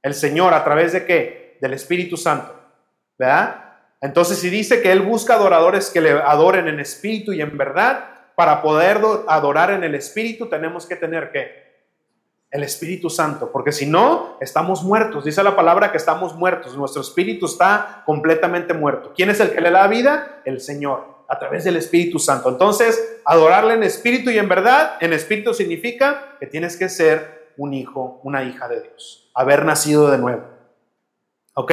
[0.01, 1.57] El Señor, ¿a través de qué?
[1.61, 2.53] Del Espíritu Santo.
[3.17, 3.71] ¿Verdad?
[4.01, 8.09] Entonces, si dice que Él busca adoradores que le adoren en espíritu y en verdad,
[8.35, 11.60] para poder adorar en el espíritu tenemos que tener que
[12.51, 15.23] el Espíritu Santo, porque si no, estamos muertos.
[15.23, 19.13] Dice la palabra que estamos muertos, nuestro espíritu está completamente muerto.
[19.15, 20.41] ¿Quién es el que le da vida?
[20.43, 22.49] El Señor, a través del Espíritu Santo.
[22.49, 27.73] Entonces, adorarle en espíritu y en verdad, en espíritu significa que tienes que ser un
[27.73, 30.43] hijo, una hija de Dios, haber nacido de nuevo.
[31.53, 31.71] Ok,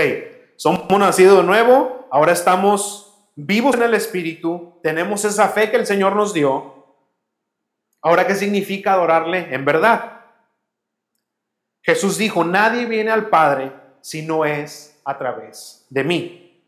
[0.56, 5.86] somos nacido de nuevo, ahora estamos vivos en el Espíritu, tenemos esa fe que el
[5.86, 6.74] Señor nos dio.
[8.00, 10.17] Ahora, ¿qué significa adorarle en verdad?
[11.88, 13.72] Jesús dijo, nadie viene al Padre
[14.02, 16.62] si no es a través de mí.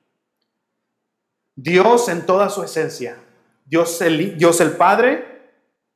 [1.54, 3.18] Dios en toda su esencia,
[3.66, 5.42] Dios el, Dios el Padre,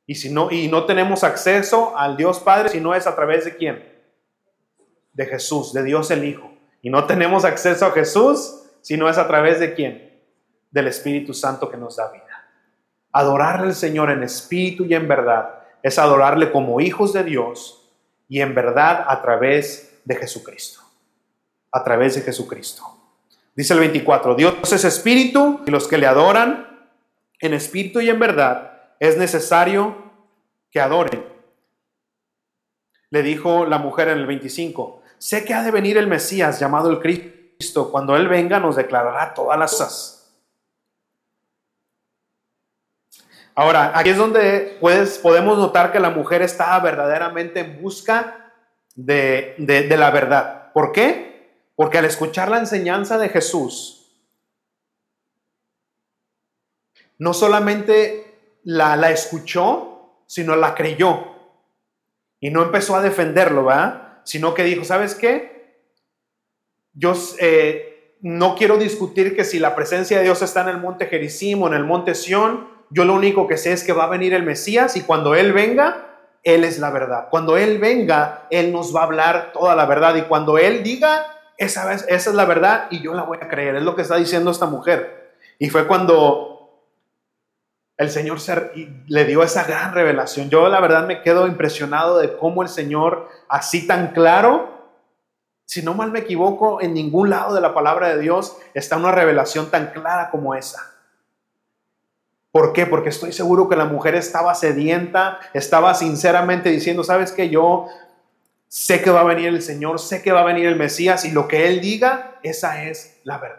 [0.05, 3.47] y, si no, y no tenemos acceso al Dios Padre si no es a través
[3.47, 3.91] de quién?
[5.15, 6.53] De Jesús, de Dios el Hijo.
[6.83, 10.21] Y no tenemos acceso a Jesús si no es a través de quién?
[10.71, 12.47] Del Espíritu Santo que nos da vida.
[13.11, 17.84] Adorarle al Señor en espíritu y en verdad es adorarle como hijos de Dios
[18.29, 20.81] y en verdad a través de Jesucristo.
[21.71, 22.83] A través de Jesucristo.
[23.55, 26.89] Dice el 24, Dios es espíritu y los que le adoran
[27.39, 29.97] en espíritu y en verdad es necesario
[30.71, 31.25] que adoren.
[33.11, 36.91] Le dijo la mujer en el 25, sé que ha de venir el Mesías llamado
[36.91, 37.91] el Cristo.
[37.93, 40.14] Cuando Él venga nos declarará todas las cosas.
[43.57, 48.53] Ahora, aquí es donde puedes, podemos notar que la mujer estaba verdaderamente en busca
[48.97, 49.55] de,
[49.97, 50.73] la verdad.
[50.73, 51.69] ¿Por qué?
[51.77, 54.13] Porque al escuchar la enseñanza de Jesús,
[57.19, 61.33] no solamente la, la escuchó, sino la creyó.
[62.41, 64.19] Y no empezó a defenderlo, ¿verdad?
[64.25, 65.89] Sino que dijo, ¿sabes qué?
[66.93, 71.07] Yo eh, no quiero discutir que si la presencia de Dios está en el monte
[71.07, 74.09] Gerizim o en el monte Sión, yo lo único que sé es que va a
[74.09, 76.07] venir el Mesías y cuando Él venga,
[76.45, 77.27] Él es la verdad.
[77.29, 81.27] Cuando Él venga, Él nos va a hablar toda la verdad y cuando Él diga,
[81.59, 83.75] esa, esa es la verdad y yo la voy a creer.
[83.75, 85.35] Es lo que está diciendo esta mujer.
[85.59, 86.87] Y fue cuando
[87.97, 88.39] el Señor
[89.09, 90.49] le dio esa gran revelación.
[90.49, 94.73] Yo la verdad me quedo impresionado de cómo el Señor, así tan claro,
[95.65, 99.11] si no mal me equivoco, en ningún lado de la palabra de Dios está una
[99.11, 100.94] revelación tan clara como esa.
[102.55, 102.87] ¿Por qué?
[102.87, 107.89] Porque estoy seguro que la mujer estaba sedienta, estaba sinceramente diciendo, sabes que yo
[108.69, 111.33] sé que va a venir el Señor, sé que va a venir el Mesías y
[111.33, 113.59] lo que Él diga, esa es la verdad.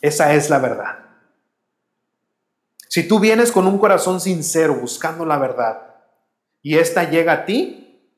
[0.00, 0.98] Esa es la verdad.
[2.88, 5.94] Si tú vienes con un corazón sincero buscando la verdad
[6.60, 8.10] y esta llega a ti,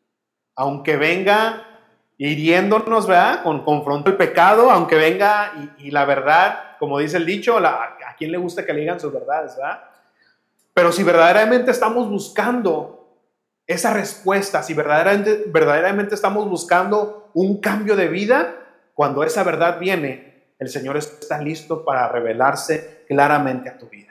[0.54, 1.67] aunque venga
[2.18, 3.42] hiriéndonos, ¿verdad?
[3.44, 8.32] Con confronto el pecado, aunque venga y, la verdad, como dice el dicho, la, quién
[8.32, 9.84] le gusta que le digan sus verdades, verdad?
[10.74, 13.16] Pero si verdaderamente estamos buscando
[13.66, 18.54] esa respuesta, si verdaderamente estamos buscando un cambio de vida,
[18.94, 24.08] cuando esa verdad viene, el Señor está listo para revelarse claramente a tu vida.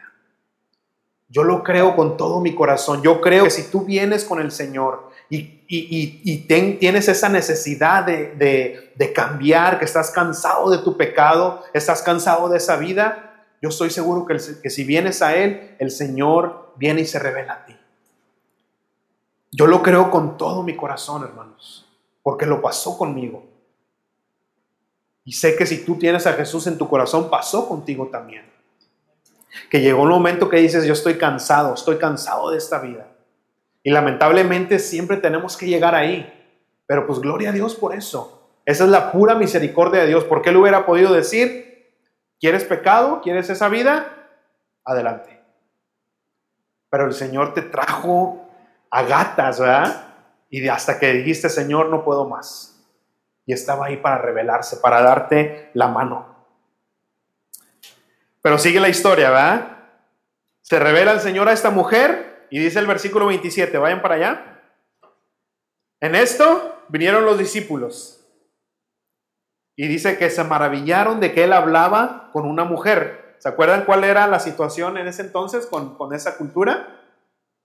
[1.28, 3.02] Yo lo creo con todo mi corazón.
[3.02, 6.38] Yo creo que si tú vienes con el Señor y, y,
[6.80, 12.58] tienes esa necesidad de, de cambiar, que estás cansado de tu pecado, estás cansado de
[12.58, 13.28] esa vida,
[13.62, 17.54] yo estoy seguro que, que si vienes a Él, el Señor viene y se revela
[17.54, 17.76] a ti.
[19.52, 21.88] Yo lo creo con todo mi corazón, hermanos,
[22.22, 23.46] porque lo pasó conmigo.
[25.24, 28.46] Y sé que si tú tienes a Jesús en tu corazón, pasó contigo también.
[29.70, 33.07] Que llegó un momento que dices, yo estoy cansado, estoy cansado de esta vida.
[33.88, 36.30] Y lamentablemente siempre tenemos que llegar ahí.
[36.88, 38.52] Pero pues gloria a Dios por eso.
[38.66, 40.26] Esa es la pura misericordia de Dios.
[40.26, 41.68] Porque Él hubiera podido decir,
[42.38, 43.22] ¿Quieres pecado?
[43.22, 44.14] ¿Quieres esa vida?
[44.84, 45.42] Adelante.
[46.90, 48.48] Pero el Señor te trajo
[48.90, 50.16] a gatas, ¿verdad?
[50.50, 52.86] Y hasta que dijiste, Señor, no puedo más.
[53.46, 56.36] Y estaba ahí para revelarse, para darte la mano.
[58.42, 59.78] Pero sigue la historia, ¿verdad?
[60.62, 64.62] Se revela el Señor a esta mujer y dice el versículo 27, vayan para allá.
[66.00, 68.26] En esto vinieron los discípulos
[69.76, 73.36] y dice que se maravillaron de que él hablaba con una mujer.
[73.40, 77.02] ¿Se acuerdan cuál era la situación en ese entonces con, esa cultura?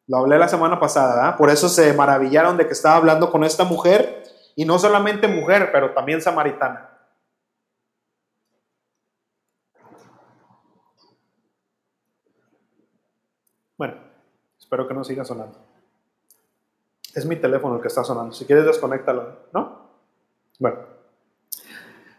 [0.07, 3.65] Lo hablé la semana pasada, Por eso se maravillaron de que estaba hablando con esta
[3.65, 4.23] mujer,
[4.55, 6.89] y no solamente mujer, pero también samaritana.
[13.79, 13.95] Bueno,
[14.73, 15.59] espero que no siga sonando.
[17.15, 18.33] Es mi teléfono el que está sonando.
[18.33, 19.91] Si quieres, desconéctalo, ¿no?
[20.59, 20.79] Bueno.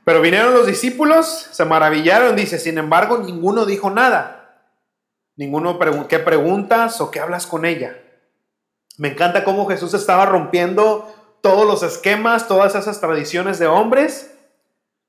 [0.06, 4.70] Pero vinieron los discípulos, se maravillaron, dice, sin embargo, ninguno dijo nada.
[5.36, 7.98] Ninguno preguntó, ¿qué preguntas o qué hablas con ella?
[9.00, 11.12] Me encanta cómo Jesús estaba rompiendo
[11.42, 14.32] todos los esquemas, todas esas tradiciones de hombres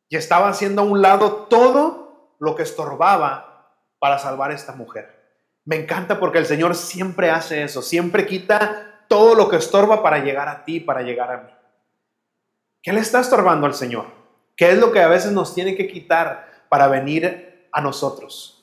[0.09, 5.14] y estaba haciendo a un lado todo lo que estorbaba para salvar a esta mujer.
[5.65, 10.19] Me encanta porque el Señor siempre hace eso, siempre quita todo lo que estorba para
[10.19, 11.51] llegar a ti, para llegar a mí.
[12.83, 14.07] ¿Qué le está estorbando al Señor?
[14.57, 18.63] ¿Qué es lo que a veces nos tiene que quitar para venir a nosotros?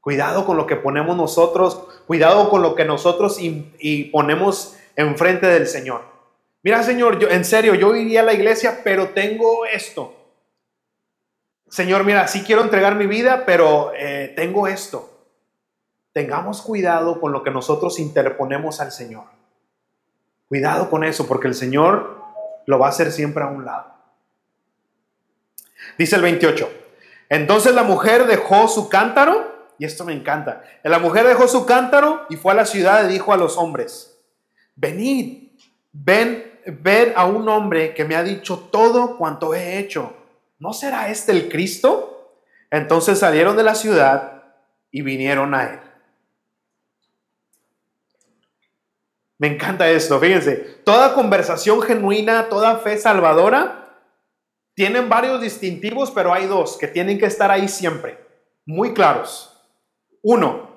[0.00, 3.38] Cuidado con lo que ponemos nosotros, cuidado con lo que nosotros
[4.10, 6.02] ponemos enfrente del Señor.
[6.62, 10.16] Mira, Señor, yo en serio, yo iría a la iglesia, pero tengo esto.
[11.68, 15.11] Señor, mira, sí quiero entregar mi vida, pero eh, tengo esto.
[16.12, 19.24] Tengamos cuidado con lo que nosotros interponemos al Señor.
[20.48, 22.22] Cuidado con eso, porque el Señor
[22.66, 23.92] lo va a hacer siempre a un lado.
[25.98, 26.70] Dice el 28.
[27.28, 30.62] Entonces la mujer dejó su cántaro y esto me encanta.
[30.82, 34.20] La mujer dejó su cántaro y fue a la ciudad y dijo a los hombres,
[34.76, 35.48] venid,
[35.92, 40.14] ven, ver a un hombre que me ha dicho todo cuanto he hecho.
[40.58, 42.38] ¿No será este el Cristo?
[42.70, 44.44] Entonces salieron de la ciudad
[44.90, 45.80] y vinieron a él.
[49.42, 50.54] Me encanta esto, fíjense.
[50.84, 53.98] Toda conversación genuina, toda fe salvadora,
[54.72, 58.24] tienen varios distintivos, pero hay dos que tienen que estar ahí siempre,
[58.64, 59.60] muy claros.
[60.22, 60.70] Uno,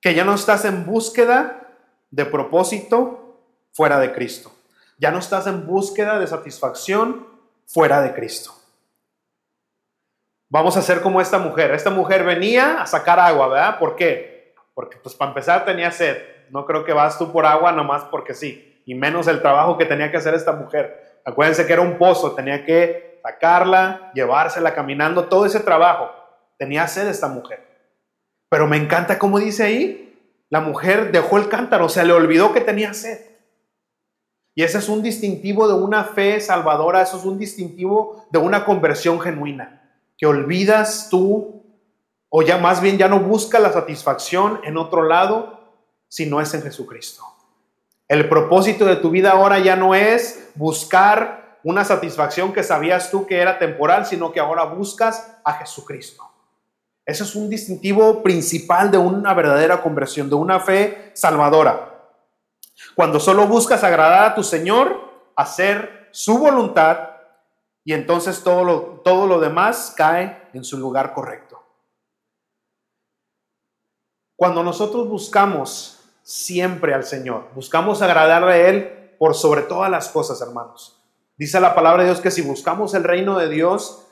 [0.00, 1.74] que ya no estás en búsqueda
[2.12, 3.40] de propósito
[3.72, 4.52] fuera de Cristo.
[4.98, 7.26] Ya no estás en búsqueda de satisfacción
[7.66, 8.54] fuera de Cristo.
[10.48, 11.72] Vamos a hacer como esta mujer.
[11.72, 13.80] Esta mujer venía a sacar agua, ¿verdad?
[13.80, 14.31] ¿Por qué?
[14.74, 16.18] Porque pues para empezar tenía sed.
[16.50, 18.82] No creo que vas tú por agua nomás porque sí.
[18.86, 21.20] Y menos el trabajo que tenía que hacer esta mujer.
[21.24, 26.10] Acuérdense que era un pozo, tenía que sacarla, llevársela caminando, todo ese trabajo.
[26.58, 27.60] Tenía sed esta mujer.
[28.48, 30.02] Pero me encanta cómo dice ahí,
[30.50, 33.18] la mujer dejó el cántaro, o sea, le olvidó que tenía sed.
[34.54, 38.66] Y ese es un distintivo de una fe salvadora, eso es un distintivo de una
[38.66, 41.61] conversión genuina, que olvidas tú,
[42.34, 45.60] o ya más bien ya no buscas la satisfacción en otro lado,
[46.08, 47.22] si no es en Jesucristo.
[48.08, 53.26] El propósito de tu vida ahora ya no es buscar una satisfacción que sabías tú
[53.26, 56.26] que era temporal, sino que ahora buscas a Jesucristo.
[57.04, 62.14] Eso es un distintivo principal de una verdadera conversión, de una fe salvadora.
[62.94, 65.00] Cuando solo buscas agradar a tu Señor,
[65.36, 67.10] hacer su voluntad,
[67.84, 71.51] y entonces todo lo, todo lo demás cae en su lugar correcto.
[74.42, 80.40] Cuando nosotros buscamos siempre al Señor, buscamos agradarle a Él por sobre todas las cosas,
[80.40, 81.00] hermanos.
[81.36, 84.04] Dice la palabra de Dios que si buscamos el reino de Dios,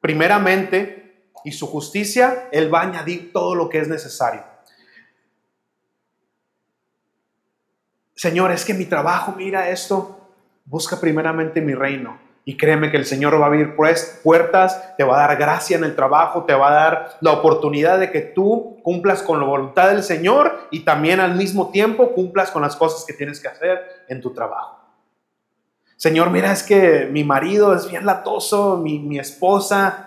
[0.00, 4.42] primeramente y su justicia, Él va a añadir todo lo que es necesario.
[8.16, 10.18] Señor, es que mi trabajo, mira esto,
[10.64, 12.25] busca primeramente mi reino.
[12.46, 15.76] Y créeme que el Señor va a abrir pues, puertas, te va a dar gracia
[15.76, 19.46] en el trabajo, te va a dar la oportunidad de que tú cumplas con la
[19.46, 23.48] voluntad del Señor y también al mismo tiempo cumplas con las cosas que tienes que
[23.48, 24.80] hacer en tu trabajo.
[25.96, 30.06] Señor, mira, es que mi marido es bien latoso, mi, mi esposa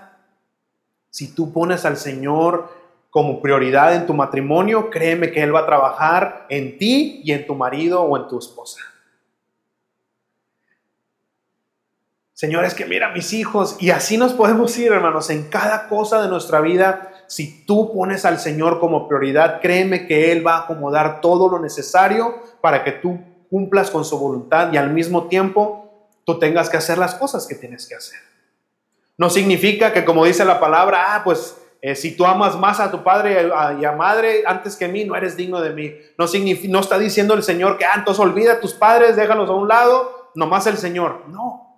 [1.10, 2.70] si tú pones al Señor
[3.10, 7.48] como prioridad en tu matrimonio, créeme que Él va a trabajar en ti y en
[7.48, 8.82] tu marido o en tu esposa.
[12.40, 16.22] Señor, es que mira mis hijos, y así nos podemos ir, hermanos, en cada cosa
[16.22, 17.12] de nuestra vida.
[17.28, 21.60] Si tú pones al Señor como prioridad, créeme que Él va a acomodar todo lo
[21.60, 26.78] necesario para que tú cumplas con su voluntad y al mismo tiempo tú tengas que
[26.78, 28.20] hacer las cosas que tienes que hacer.
[29.18, 32.90] No significa que como dice la palabra, ah, pues eh, si tú amas más a
[32.90, 33.50] tu padre
[33.82, 35.94] y a madre antes que mí, no eres digno de mí.
[36.18, 39.50] No, significa, no está diciendo el Señor que, ah, entonces olvida a tus padres, déjalos
[39.50, 41.26] a un lado, nomás el Señor.
[41.28, 41.69] No.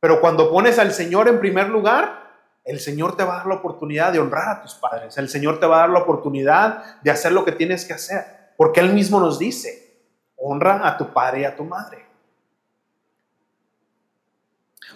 [0.00, 2.28] Pero cuando pones al Señor en primer lugar,
[2.64, 5.16] el Señor te va a dar la oportunidad de honrar a tus padres.
[5.16, 8.52] El Señor te va a dar la oportunidad de hacer lo que tienes que hacer.
[8.56, 10.02] Porque Él mismo nos dice,
[10.36, 12.06] honra a tu padre y a tu madre.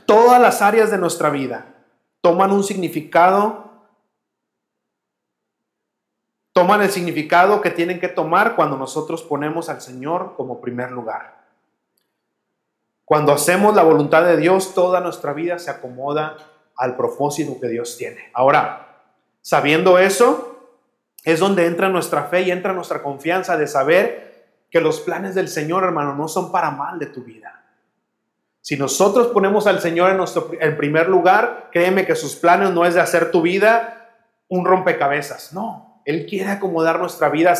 [0.06, 1.66] Todas las áreas de nuestra vida,
[2.20, 3.70] toman un significado,
[6.52, 11.41] toman el significado que tienen que tomar cuando nosotros ponemos al Señor como primer lugar.
[13.12, 16.34] Cuando hacemos la voluntad de Dios, toda nuestra vida se acomoda
[16.74, 18.30] al propósito que Dios tiene.
[18.32, 19.02] Ahora,
[19.42, 20.70] sabiendo eso,
[21.22, 25.48] es donde entra nuestra fe y entra nuestra confianza de saber que los planes del
[25.48, 27.62] Señor, hermano, no son para mal de tu vida.
[28.62, 32.86] Si nosotros ponemos al Señor en, nuestro, en primer lugar, créeme que sus planes no
[32.86, 34.08] es de hacer tu vida
[34.48, 35.52] un rompecabezas.
[35.52, 37.52] No, Él quiere acomodar nuestra vida.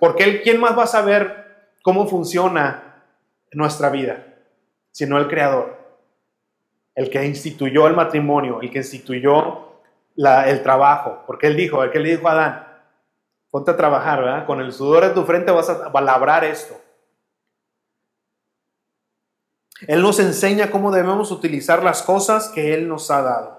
[0.00, 3.04] Porque Él, ¿quién más va a saber cómo funciona
[3.52, 4.24] nuestra vida?
[4.90, 5.76] Sino el Creador.
[6.94, 9.68] El que instituyó el matrimonio, el que instituyó
[10.16, 11.22] el trabajo.
[11.26, 12.66] Porque Él dijo, el que le dijo a Adán,
[13.50, 14.46] ponte a trabajar, ¿verdad?
[14.46, 16.74] Con el sudor de tu frente vas a labrar esto.
[19.86, 23.58] Él nos enseña cómo debemos utilizar las cosas que Él nos ha dado.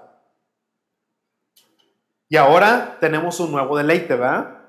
[2.28, 4.59] Y ahora tenemos un nuevo deleite, ¿verdad?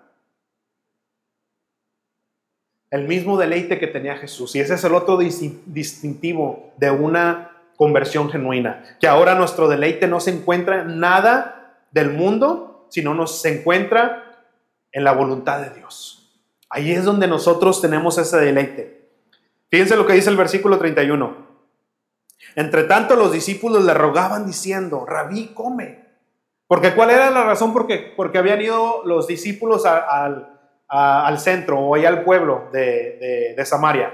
[2.91, 4.53] El mismo deleite que tenía Jesús.
[4.55, 8.97] Y ese es el otro distintivo de una conversión genuina.
[8.99, 14.45] Que ahora nuestro deleite no se encuentra en nada del mundo, sino nos se encuentra
[14.91, 16.43] en la voluntad de Dios.
[16.69, 19.09] Ahí es donde nosotros tenemos ese deleite.
[19.69, 21.33] Fíjense lo que dice el versículo 31.
[22.55, 26.05] Entre tanto los discípulos le rogaban diciendo, rabí, come.
[26.67, 27.71] Porque ¿cuál era la razón?
[27.71, 30.60] Porque, porque habían ido los discípulos al
[31.39, 34.13] centro o allá al pueblo de, de, Samaria.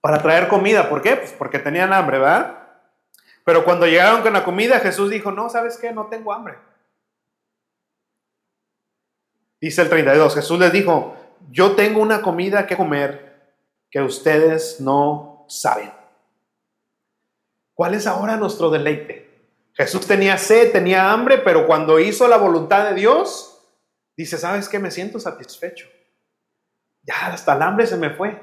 [0.00, 0.88] Para traer comida.
[0.88, 1.16] ¿Por qué?
[1.16, 2.18] Pues porque tenían hambre.
[3.44, 5.92] Pero cuando llegaron con la comida, Jesús dijo, no, ¿sabes qué?
[5.92, 6.56] No tengo hambre.
[9.60, 11.16] Dice el 32, Jesús les dijo,
[11.50, 13.30] yo tengo una comida que comer
[13.90, 15.92] que ustedes no saben.
[17.74, 19.29] ¿Cuál es ahora nuestro deleite?
[19.80, 23.66] Jesús tenía sed, tenía hambre, pero cuando hizo la voluntad de Dios,
[24.14, 24.78] dice, ¿sabes qué?
[24.78, 25.86] Me siento satisfecho.
[27.02, 28.38] Ya, hasta el hambre se me fue.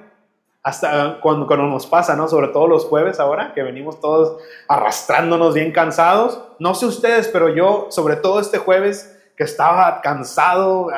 [0.63, 2.27] Hasta cuando, nos pasa, ¿no?
[2.27, 6.41] Sobre todo los jueves ahora, que venimos todos arrastrándonos bien cansados.
[6.57, 10.89] No sé ustedes, pero yo, sobre todo este jueves, que estaba cansado,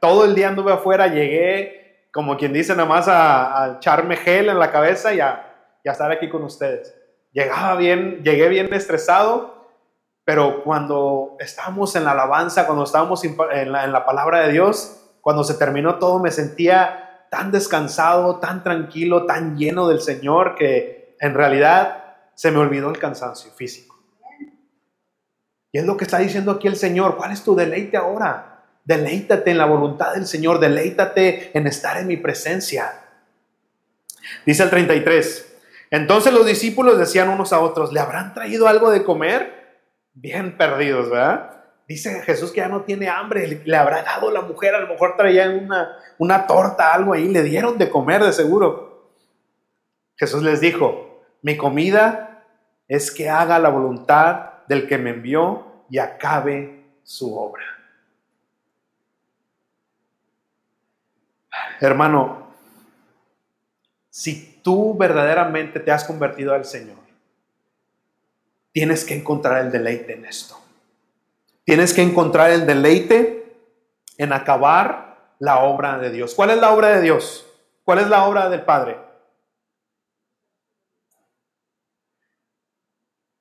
[0.00, 4.60] todo el día anduve afuera, llegué, como quien dice, nada más a, echarme gel en
[4.60, 5.44] la cabeza y a,
[5.82, 6.94] estar aquí con ustedes.
[7.32, 9.57] Llegaba bien, llegué bien estresado,
[10.28, 15.00] pero cuando estábamos en la alabanza, cuando estábamos en la, en la palabra de Dios,
[15.22, 21.16] cuando se terminó todo, me sentía tan descansado, tan tranquilo, tan lleno del Señor, que
[21.18, 23.98] en realidad se me olvidó el cansancio físico.
[25.72, 27.16] Y es lo que está diciendo aquí el Señor.
[27.16, 28.66] ¿Cuál es tu deleite ahora?
[28.84, 33.00] Deleítate en la voluntad del Señor, deleítate en estar en mi presencia.
[34.44, 35.56] Dice el 33.
[35.90, 39.57] Entonces los discípulos decían unos a otros, ¿le habrán traído algo de comer?
[40.20, 41.64] Bien perdidos, ¿verdad?
[41.86, 45.16] Dice Jesús que ya no tiene hambre, le habrá dado la mujer, a lo mejor
[45.16, 49.12] traía una, una torta, algo ahí, le dieron de comer de seguro.
[50.16, 52.44] Jesús les dijo, mi comida
[52.88, 57.64] es que haga la voluntad del que me envió y acabe su obra.
[61.80, 62.48] Hermano,
[64.10, 67.07] si tú verdaderamente te has convertido al Señor,
[68.78, 70.56] tienes que encontrar el deleite en esto.
[71.64, 73.60] Tienes que encontrar el deleite
[74.18, 76.32] en acabar la obra de Dios.
[76.32, 77.44] ¿Cuál es la obra de Dios?
[77.82, 78.96] ¿Cuál es la obra del Padre?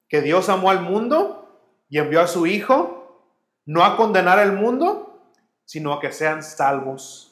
[0.10, 3.30] Que Dios amó al mundo y envió a su Hijo
[3.68, 5.22] no a condenar al mundo,
[5.66, 7.27] sino a que sean salvos.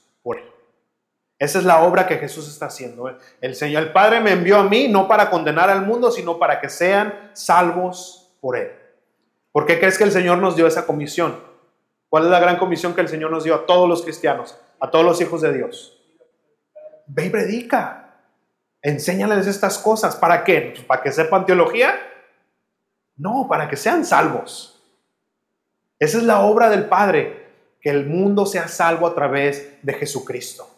[1.46, 3.08] Esa es la obra que Jesús está haciendo.
[3.40, 6.60] El Señor, el Padre me envió a mí no para condenar al mundo, sino para
[6.60, 8.72] que sean salvos por Él.
[9.52, 11.40] ¿Por qué crees que el Señor nos dio esa comisión?
[12.10, 14.90] ¿Cuál es la gran comisión que el Señor nos dio a todos los cristianos, a
[14.90, 16.02] todos los hijos de Dios?
[17.06, 18.16] Ve y predica.
[18.82, 20.16] Enséñales estas cosas.
[20.16, 20.74] ¿Para qué?
[20.88, 21.96] ¿Para que sepan teología?
[23.18, 24.82] No, para que sean salvos.
[26.00, 30.75] Esa es la obra del Padre, que el mundo sea salvo a través de Jesucristo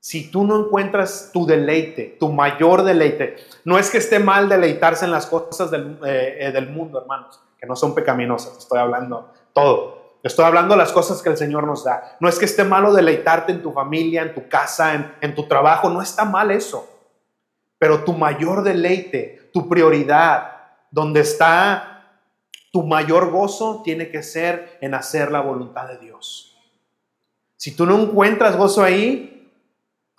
[0.00, 5.04] si tú no encuentras tu deleite, tu mayor deleite, no es que esté mal deleitarse
[5.04, 9.32] en las cosas del, eh, eh, del mundo, hermanos, que no son pecaminosas, estoy hablando
[9.52, 9.98] todo.
[10.22, 12.16] Estoy hablando las cosas que el Señor nos da.
[12.18, 15.46] No es que esté malo deleitarte en tu familia, en tu casa, en, en tu
[15.46, 16.88] trabajo, no está mal eso.
[17.78, 20.52] Pero tu mayor deleite, tu prioridad,
[20.90, 21.98] donde está
[22.72, 26.56] tu mayor gozo, tiene que ser en hacer la voluntad de Dios.
[27.56, 29.37] Si tú no encuentras gozo ahí,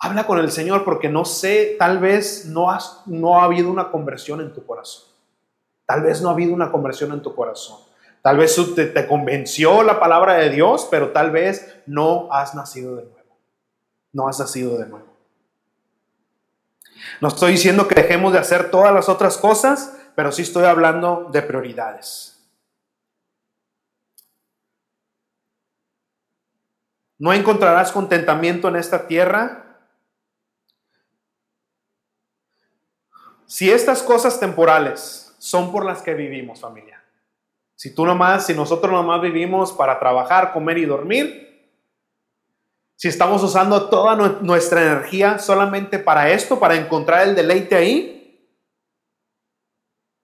[0.02, 3.90] Habla con el Señor porque no sé, tal vez no, has, no ha habido una
[3.90, 5.04] conversión en tu corazón.
[5.84, 7.78] Tal vez no ha habido una conversión en tu corazón.
[8.22, 12.96] Tal vez te, te convenció la palabra de Dios, pero tal vez no has nacido
[12.96, 13.36] de nuevo.
[14.12, 15.06] No has nacido de nuevo.
[17.20, 21.28] No estoy diciendo que dejemos de hacer todas las otras cosas, pero sí estoy hablando
[21.30, 22.38] de prioridades.
[27.18, 29.69] No encontrarás contentamiento en esta tierra
[33.50, 37.02] Si estas cosas temporales son por las que vivimos, familia,
[37.74, 41.68] si tú nomás, si nosotros nomás vivimos para trabajar, comer y dormir,
[42.94, 48.48] si estamos usando toda nuestra energía solamente para esto, para encontrar el deleite ahí,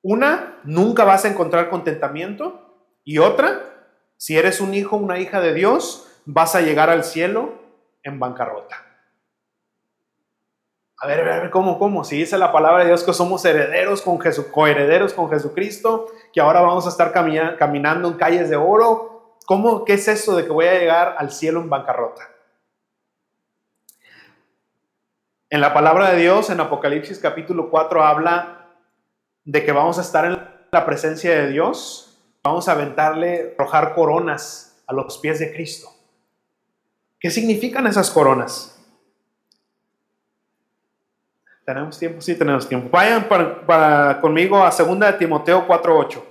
[0.02, 2.86] una, nunca vas a encontrar contentamiento.
[3.02, 7.54] Y otra, si eres un hijo, una hija de Dios, vas a llegar al cielo
[8.04, 8.85] en bancarrota.
[10.98, 12.04] A ver, a ver, ¿cómo, cómo?
[12.04, 16.40] Si dice la palabra de Dios que somos herederos con Jesús, coherederos con Jesucristo, que
[16.40, 20.52] ahora vamos a estar caminando en calles de oro, ¿cómo, qué es eso de que
[20.52, 22.22] voy a llegar al cielo en bancarrota?
[25.50, 28.66] En la palabra de Dios, en Apocalipsis capítulo 4, habla
[29.44, 30.40] de que vamos a estar en
[30.72, 35.88] la presencia de Dios, vamos a aventarle, arrojar coronas a los pies de Cristo.
[37.20, 38.75] ¿Qué significan esas coronas?
[41.66, 42.20] ¿Tenemos tiempo?
[42.20, 42.88] Sí, tenemos tiempo.
[42.90, 46.22] Vayan para, conmigo a 2 de Timoteo 4.8.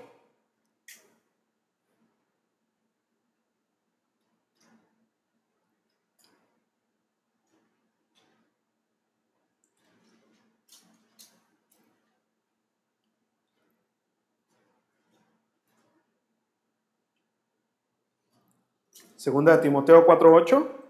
[19.17, 20.84] Segunda de Timoteo 4.8.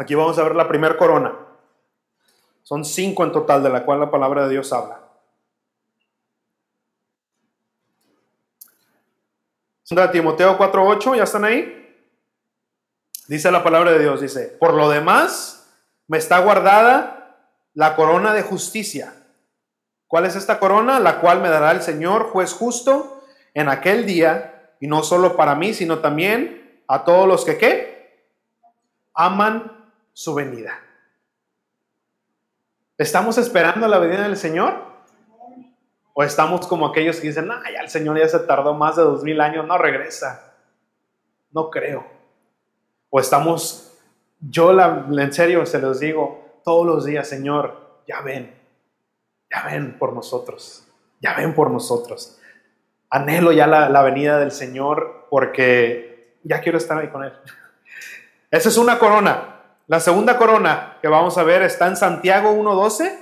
[0.00, 1.34] Aquí vamos a ver la primera corona.
[2.62, 4.98] Son cinco en total de la cual la palabra de Dios habla.
[9.84, 12.02] de Timoteo 4:8, ¿ya están ahí?
[13.28, 15.70] Dice la palabra de Dios, dice, por lo demás
[16.06, 17.36] me está guardada
[17.74, 19.12] la corona de justicia.
[20.08, 20.98] ¿Cuál es esta corona?
[20.98, 23.22] La cual me dará el Señor, juez justo,
[23.52, 28.24] en aquel día, y no solo para mí, sino también a todos los que, ¿qué?
[29.12, 29.79] Aman
[30.12, 30.78] su venida.
[32.98, 34.74] ¿Estamos esperando la venida del Señor?
[36.12, 39.02] ¿O estamos como aquellos que dicen, ah, ya el Señor ya se tardó más de
[39.02, 40.52] dos mil años, no regresa?
[41.50, 42.04] No creo.
[43.08, 43.96] ¿O estamos,
[44.38, 48.54] yo la, en serio se los digo, todos los días, Señor, ya ven,
[49.50, 50.86] ya ven por nosotros,
[51.20, 52.38] ya ven por nosotros.
[53.08, 57.32] Anhelo ya la, la venida del Señor porque ya quiero estar ahí con Él.
[58.50, 59.59] Esa es una corona.
[59.90, 63.12] La segunda corona que vamos a ver está en Santiago 1.12,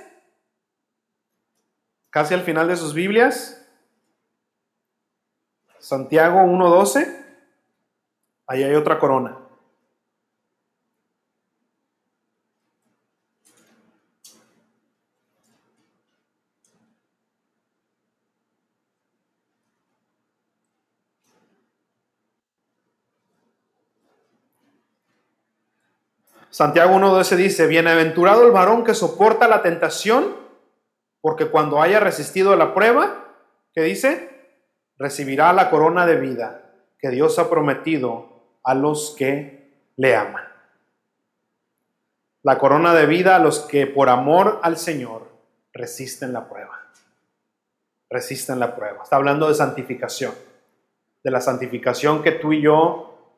[2.11, 3.67] casi al final de sus Biblias.
[5.79, 7.25] Santiago 1.12,
[8.49, 9.39] ahí hay otra corona.
[26.51, 30.35] Santiago 1.12 dice, bienaventurado el varón que soporta la tentación,
[31.21, 33.27] porque cuando haya resistido la prueba,
[33.75, 34.31] ¿qué dice?
[34.97, 36.63] Recibirá la corona de vida
[36.99, 40.45] que Dios ha prometido a los que le aman.
[42.43, 45.29] La corona de vida a los que por amor al Señor
[45.73, 46.81] resisten la prueba.
[48.09, 49.03] Resisten la prueba.
[49.03, 50.33] Está hablando de santificación,
[51.23, 53.35] de la santificación que tú y yo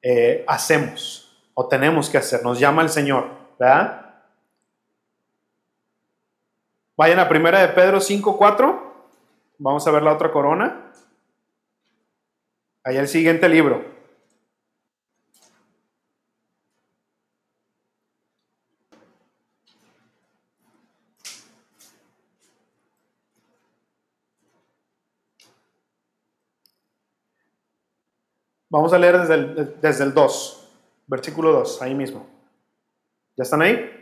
[0.00, 1.25] eh, hacemos
[1.58, 2.42] o tenemos que hacer.
[2.42, 4.14] Nos llama el Señor, ¿verdad?
[6.98, 8.94] Vayan a primera de Pedro 5, 4.
[9.58, 10.92] Vamos a ver la otra corona.
[12.84, 13.82] Ahí el siguiente libro.
[28.68, 30.65] Vamos a leer desde el, desde el 2
[31.06, 32.26] versículo 2, ahí mismo.
[33.36, 33.92] ¿Ya están ahí?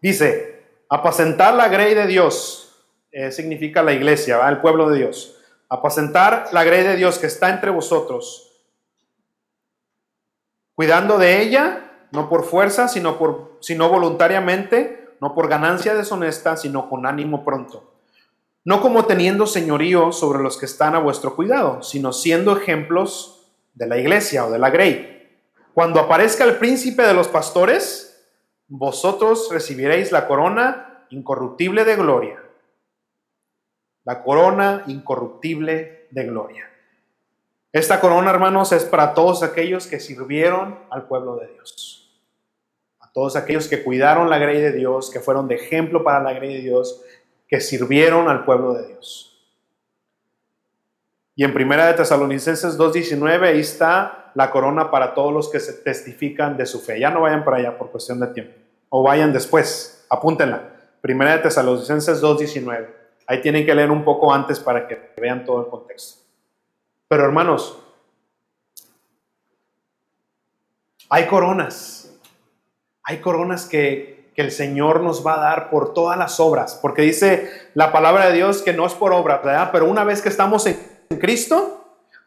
[0.00, 5.36] Dice, apacentar la grey de Dios, eh, significa la iglesia, el pueblo de Dios.
[5.68, 8.62] Apacentar la grey de Dios que está entre vosotros,
[10.74, 16.88] cuidando de ella, no por fuerza, sino, por, sino voluntariamente, no por ganancia deshonesta, sino
[16.88, 17.92] con ánimo pronto.
[18.64, 23.86] No como teniendo señorío sobre los que están a vuestro cuidado, sino siendo ejemplos de
[23.86, 25.17] la iglesia o de la grey.
[25.74, 28.08] Cuando aparezca el príncipe de los pastores,
[28.68, 32.42] vosotros recibiréis la corona incorruptible de gloria.
[34.04, 36.70] La corona incorruptible de gloria.
[37.72, 42.22] Esta corona, hermanos, es para todos aquellos que sirvieron al pueblo de Dios.
[43.00, 46.32] A todos aquellos que cuidaron la grey de Dios, que fueron de ejemplo para la
[46.32, 47.02] grey de Dios,
[47.46, 49.28] que sirvieron al pueblo de Dios.
[51.34, 55.72] Y en Primera de Tesalonicenses 2.19 ahí está la corona para todos los que se
[55.72, 57.00] testifican de su fe.
[57.00, 58.54] Ya no vayan para allá por cuestión de tiempo.
[58.88, 60.62] o vayan después, apúntenla.
[61.00, 62.86] Primera de Tesalonicenses 2.19.
[63.26, 66.20] Ahí tienen que leer un poco antes para que vean todo el contexto.
[67.08, 67.80] Pero hermanos,
[71.08, 72.16] hay coronas.
[73.02, 76.78] Hay coronas que, que el Señor nos va a dar por todas las obras.
[76.80, 79.70] Porque dice la palabra de Dios que no es por obra, ¿verdad?
[79.72, 80.78] Pero una vez que estamos en
[81.18, 81.77] Cristo,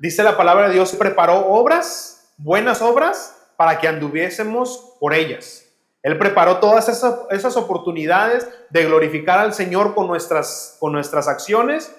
[0.01, 5.67] dice la palabra de Dios, preparó obras, buenas obras, para que anduviésemos por ellas.
[6.01, 11.95] Él preparó todas esas, oportunidades de glorificar al Señor con nuestras, con nuestras acciones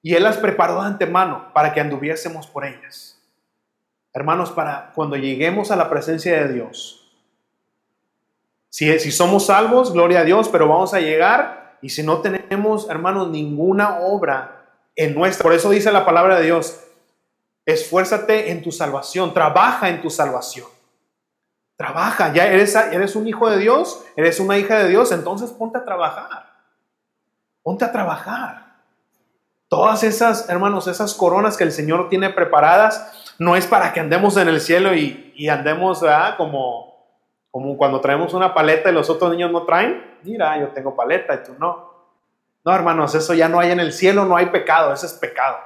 [0.00, 3.20] y Él las preparó de antemano para que anduviésemos por ellas.
[4.14, 7.12] Hermanos, para cuando lleguemos a la presencia de Dios,
[8.70, 12.88] si, si somos salvos, gloria a Dios, pero vamos a llegar y si no tenemos,
[12.88, 14.57] hermanos, ninguna obra
[15.40, 16.80] por eso dice la palabra de Dios,
[17.64, 20.66] esfuérzate en tu salvación, trabaja en tu salvación.
[21.76, 25.84] Trabaja, ya eres, un hijo de Dios, eres una hija de Dios, entonces ponte a
[25.84, 26.50] trabajar.
[27.62, 28.74] Ponte a trabajar.
[29.68, 34.36] Todas esas, hermanos, esas coronas que el Señor tiene preparadas, no es para que andemos
[34.36, 36.02] en el cielo y, y andemos
[36.36, 37.06] como,
[37.52, 40.18] como cuando traemos una paleta y los otros niños no traen.
[40.24, 41.87] Mira, yo tengo paleta y tú no.
[42.68, 45.56] No, hermanos, eso ya no hay en el cielo, no hay pecado, ese es pecado.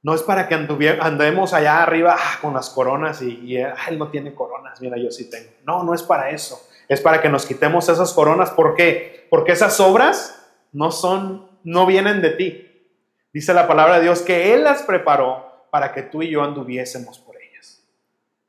[0.00, 4.08] No es para que andemos allá arriba ah, con las coronas y, ah, él no
[4.08, 5.50] tiene coronas, mira, yo sí tengo.
[5.66, 6.66] No, no es para eso.
[6.88, 8.50] Es para que nos quitemos esas coronas.
[8.52, 9.26] ¿Por qué?
[9.28, 12.90] Porque esas obras no son, no vienen de ti.
[13.30, 17.18] Dice la palabra de Dios que Él las preparó para que tú y yo anduviésemos
[17.18, 17.84] por ellas.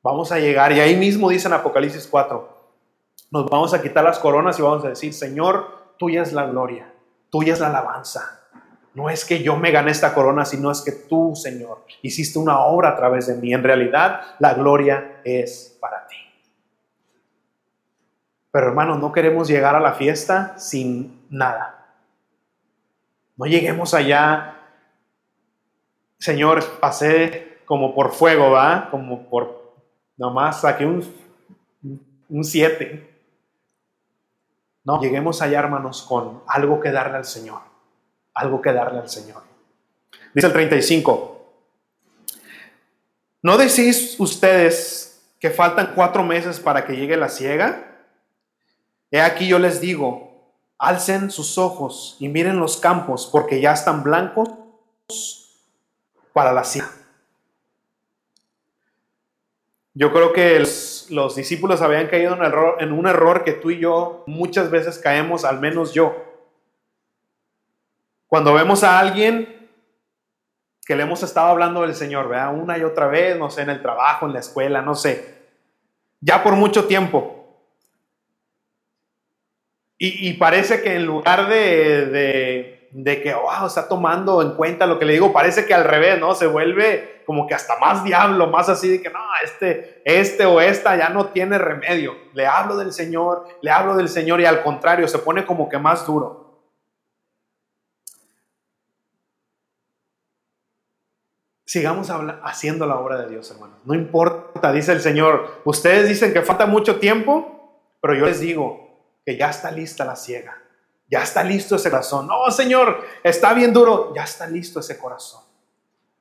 [0.01, 2.61] Vamos a llegar, y ahí mismo dice en Apocalipsis 4,
[3.29, 6.91] nos vamos a quitar las coronas y vamos a decir, Señor, tuya es la gloria,
[7.29, 8.41] tuya es la alabanza,
[8.95, 12.59] no es que yo me gané esta corona, sino es que tú, Señor, hiciste una
[12.61, 13.53] obra a través de mí.
[13.53, 16.15] En realidad, la gloria es para ti.
[18.49, 21.85] Pero hermanos, no queremos llegar a la fiesta sin nada.
[23.37, 24.55] No lleguemos allá,
[26.17, 28.89] Señor, pasé como por fuego, ¿va?
[28.89, 29.75] Como por,
[30.17, 31.05] nomás saqué un,
[32.27, 33.10] un siete.
[34.83, 37.71] No, lleguemos allá, hermanos, con algo que darle al Señor
[38.33, 39.43] algo que darle al Señor.
[40.33, 41.37] Dice el 35.
[43.43, 48.05] ¿No decís ustedes que faltan cuatro meses para que llegue la ciega?
[49.09, 54.03] He aquí yo les digo, alcen sus ojos y miren los campos, porque ya están
[54.03, 54.51] blancos
[56.33, 56.89] para la ciega.
[59.93, 63.79] Yo creo que los, discípulos habían caído en, error, en un error que tú y
[63.79, 66.15] yo muchas veces caemos, al menos yo.
[68.27, 69.69] Cuando vemos a alguien
[70.85, 73.69] que le hemos estado hablando del Señor, vea, una y otra vez, no sé, en
[73.69, 75.41] el trabajo, en la escuela, no sé,
[76.21, 77.37] ya por mucho tiempo.
[80.03, 85.05] Y, parece que en lugar de, de, que, wow, está tomando en cuenta lo que
[85.05, 86.35] le digo, parece que al revés, ¿no?
[86.35, 90.59] Se vuelve como que hasta más diablo, más así de que, no, este, este o
[90.59, 92.15] esta ya no tiene remedio.
[92.33, 95.77] Le hablo del Señor, le hablo del Señor y al contrario, se pone como que
[95.77, 96.41] más duro.
[101.71, 102.09] sigamos
[102.43, 103.77] haciendo la obra de Dios, hermanos.
[103.85, 105.61] No importa, dice el Señor.
[105.63, 108.89] Ustedes dicen que falta mucho tiempo, pero yo les digo
[109.25, 110.60] que ya está lista la ciega.
[111.11, 112.25] Ya está listo ese corazón.
[112.25, 114.13] No, Señor, está bien duro.
[114.15, 115.41] Ya está listo ese corazón.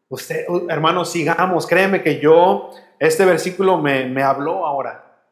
[0.09, 1.67] Usted, hermanos, sigamos.
[1.67, 5.23] Créeme que yo, este versículo me, me habló ahora.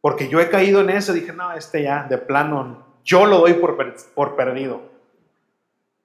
[0.00, 1.12] Porque yo he caído en eso.
[1.12, 3.76] Dije, no, este ya, de plano, yo lo doy por,
[4.14, 4.80] por perdido.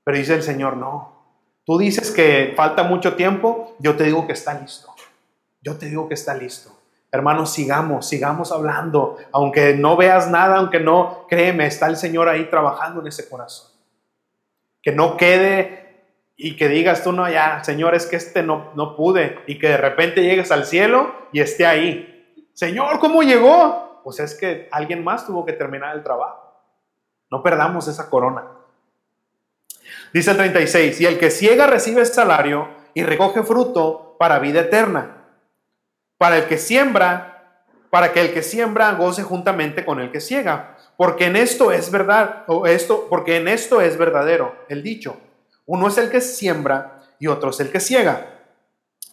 [0.03, 1.19] Pero dice el Señor, no,
[1.69, 4.91] Tú dices que falta mucho tiempo, yo te digo que está listo.
[5.61, 6.71] Yo te digo que está listo.
[7.11, 9.17] Hermanos, sigamos, sigamos hablando.
[9.31, 13.71] Aunque no veas nada, aunque no, créeme, está el Señor ahí trabajando en ese corazón.
[14.81, 15.79] Que no quede
[16.35, 19.39] y que digas tú, no, ya, Señor, es que este no, no pude.
[19.47, 22.47] Y que de repente llegues al cielo y esté ahí.
[22.53, 24.01] Señor, ¿cómo llegó?
[24.03, 26.49] Pues es que alguien más tuvo que terminar el trabajo.
[27.31, 28.45] No perdamos esa corona.
[30.13, 35.18] Dice el 36, y el que ciega recibe salario y recoge fruto para vida eterna.
[36.19, 40.77] Para el que siembra, para que el que siembra goce juntamente con el que ciega.
[40.97, 45.17] Porque en esto es verdad, o esto, porque en esto es verdadero el dicho.
[45.65, 48.27] Uno es el que siembra y otro es el que ciega.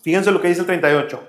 [0.02, 1.22] Fíjense lo que dice el 38.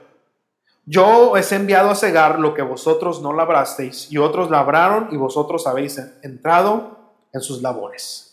[0.86, 5.18] Yo os he enviado a cegar lo que vosotros no labrasteis, y otros labraron y
[5.18, 6.98] vosotros habéis entrado
[7.34, 8.28] en sus labores.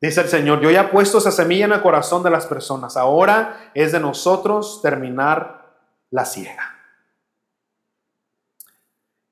[0.00, 2.96] Dice el Señor, yo ya he puesto esa semilla en el corazón de las personas.
[2.96, 5.57] Ahora es de nosotros terminar
[6.10, 6.74] la ciega.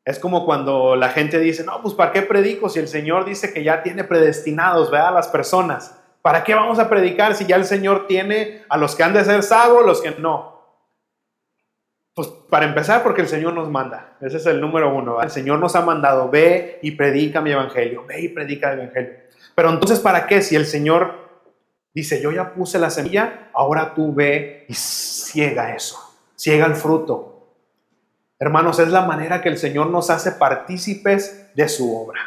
[0.05, 3.53] Es como cuando la gente dice, no, pues ¿para qué predico si el Señor dice
[3.53, 5.09] que ya tiene predestinados, ¿verdad?
[5.09, 6.01] A las personas.
[6.23, 9.25] ¿Para qué vamos a predicar si ya el Señor tiene a los que han de
[9.25, 10.57] ser salvos, los que no?
[12.15, 14.17] Pues para empezar, porque el Señor nos manda.
[14.21, 15.21] Ese es el número uno.
[15.21, 19.13] El Señor nos ha mandado, ve y predica mi evangelio, ve y predica el evangelio.
[19.55, 20.41] Pero entonces, ¿para qué?
[20.41, 21.27] Si el Señor
[21.93, 25.99] dice, yo ya puse la semilla, ahora tú ve y ciega eso,
[26.37, 27.55] ciega el fruto.
[28.39, 32.21] Hermanos, es la manera que el Señor nos hace partícipes de su obra.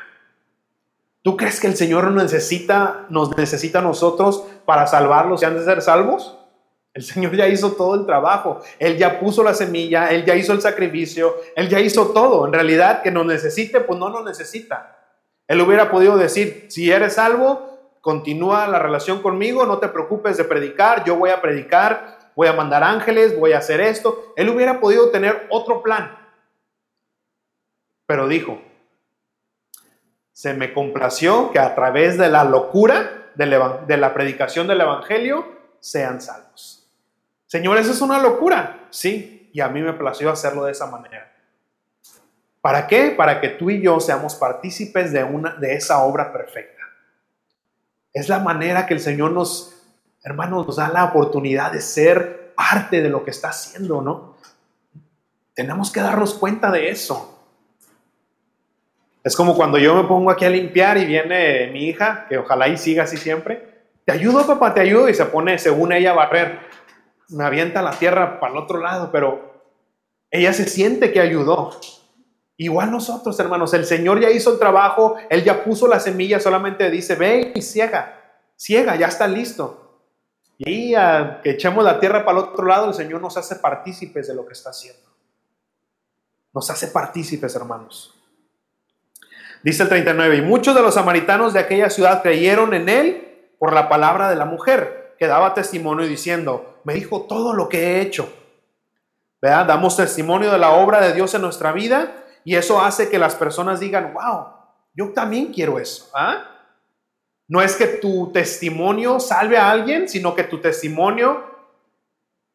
[1.22, 5.64] ¿Tú crees que el Señor necesita, nos necesita a nosotros para salvarlos y han de
[5.64, 6.38] ser salvos?
[6.94, 8.62] El Señor ya hizo todo el trabajo.
[8.80, 12.48] Él ya puso la semilla, Él ya hizo el sacrificio, Él ya hizo todo.
[12.48, 14.98] En realidad, que nos necesite, pues no nos necesita.
[15.48, 20.44] Él hubiera podido decir, si eres salvo, continúa la relación conmigo, no te preocupes de
[20.44, 24.34] predicar, yo voy a predicar, voy a mandar ángeles, voy a hacer esto.
[24.36, 26.18] Él hubiera podido tener otro plan.
[28.06, 28.62] Pero dijo,
[30.34, 35.46] se me complació que a través de la locura de la predicación del Evangelio
[35.80, 36.88] sean salvos.
[37.46, 38.88] Señor, eso es una locura.
[38.90, 41.32] Sí, y a mí me plació hacerlo de esa manera.
[42.62, 43.12] ¿Para qué?
[43.12, 46.84] Para que tú y yo seamos partícipes de, una, de esa obra perfecta.
[48.14, 49.79] Es la manera que el Señor nos,
[50.24, 54.36] hermanos, nos da la oportunidad de ser parte de lo que está haciendo, ¿no?
[55.54, 57.40] Tenemos que darnos cuenta de eso.
[59.24, 62.68] Es como cuando yo me pongo aquí a limpiar y viene mi hija, que ojalá
[62.68, 63.84] y siga así siempre.
[64.06, 65.10] Te ayudo, papá, te ayudo.
[65.10, 66.60] Y se pone, según ella, a barrer.
[67.28, 69.64] Me avienta la tierra para el otro lado, pero
[70.32, 71.80] ella se siente que ayudó.
[72.58, 76.90] Igual nosotros, hermanos, el Señor ya hizo el trabajo, Él ya puso la semilla, solamente
[76.90, 78.20] dice, ve y ciega,
[78.58, 79.79] ciega, ya está listo.
[80.62, 84.28] Y a que echemos la tierra para el otro lado, el Señor nos hace partícipes
[84.28, 85.10] de lo que está haciendo.
[86.54, 88.14] Nos hace partícipes, hermanos.
[89.64, 93.72] Dice el 39, y muchos de los samaritanos de aquella ciudad creyeron en él por
[93.72, 98.02] la palabra de la mujer, que daba testimonio diciendo, me dijo todo lo que he
[98.02, 98.32] hecho.
[99.42, 99.66] ¿Verdad?
[99.66, 103.36] Damos testimonio de la obra de Dios en nuestra vida y eso hace que las
[103.36, 104.48] personas digan, wow,
[104.94, 106.10] yo también quiero eso.
[106.14, 106.59] ¿ah?
[107.50, 111.44] No es que tu testimonio salve a alguien, sino que tu testimonio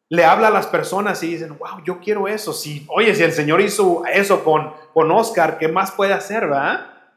[0.09, 2.53] le habla a las personas y dicen, wow, yo quiero eso.
[2.53, 7.11] Si, oye, si el Señor hizo eso con, con Oscar, ¿qué más puede hacer, va?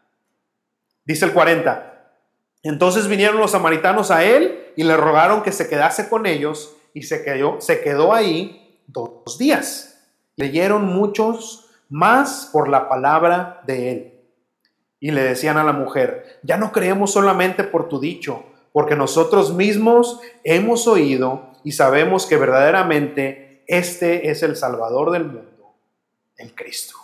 [1.04, 2.16] Dice el 40.
[2.64, 7.02] Entonces vinieron los samaritanos a él y le rogaron que se quedase con ellos y
[7.02, 10.04] se quedó, se quedó ahí dos días.
[10.34, 14.17] Leyeron muchos más por la palabra de él.
[15.00, 19.54] Y le decían a la mujer, ya no creemos solamente por tu dicho, porque nosotros
[19.54, 25.74] mismos hemos oído y sabemos que verdaderamente este es el Salvador del mundo,
[26.36, 26.96] el Cristo.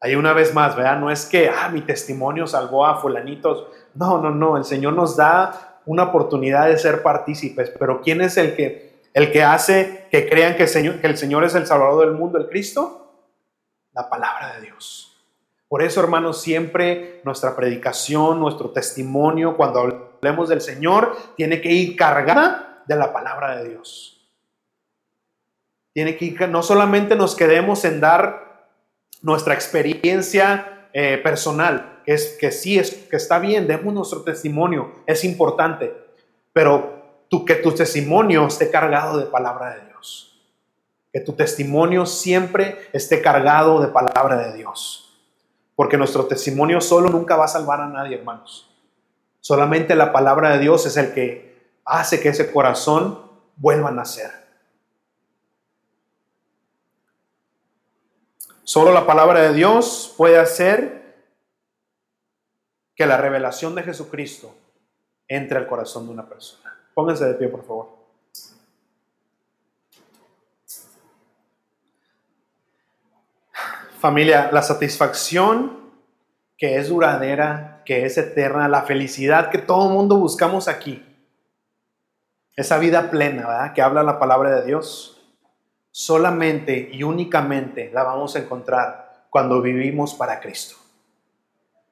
[0.00, 0.98] Ahí una vez más, ¿verdad?
[0.98, 3.66] No es que, ah, mi testimonio salvó a fulanitos.
[3.94, 8.36] No, no, no, el Señor nos da una oportunidad de ser partícipes, pero ¿quién es
[8.36, 11.66] el que, el que hace que crean que el, Señor, que el Señor es el
[11.66, 13.26] Salvador del mundo, el Cristo?
[13.92, 15.07] La palabra de Dios.
[15.68, 21.96] Por eso, hermanos, siempre nuestra predicación, nuestro testimonio, cuando hablemos del Señor, tiene que ir
[21.96, 24.26] cargada de la palabra de Dios.
[25.92, 28.68] Tiene que ir, no solamente nos quedemos en dar
[29.20, 35.02] nuestra experiencia eh, personal, que, es, que sí es, que está bien, demos nuestro testimonio,
[35.06, 35.92] es importante,
[36.52, 36.98] pero
[37.46, 40.40] que tu testimonio esté cargado de palabra de Dios.
[41.12, 45.07] Que tu testimonio siempre esté cargado de palabra de Dios.
[45.78, 48.68] Porque nuestro testimonio solo nunca va a salvar a nadie, hermanos.
[49.38, 54.28] Solamente la palabra de Dios es el que hace que ese corazón vuelva a nacer.
[58.64, 61.14] Solo la palabra de Dios puede hacer
[62.96, 64.52] que la revelación de Jesucristo
[65.28, 66.76] entre al corazón de una persona.
[66.92, 67.97] Pónganse de pie, por favor.
[73.98, 75.78] Familia, la satisfacción
[76.56, 81.04] que es duradera, que es eterna, la felicidad que todo mundo buscamos aquí,
[82.56, 83.72] esa vida plena, ¿verdad?
[83.72, 85.20] Que habla la palabra de Dios,
[85.90, 90.76] solamente y únicamente la vamos a encontrar cuando vivimos para Cristo.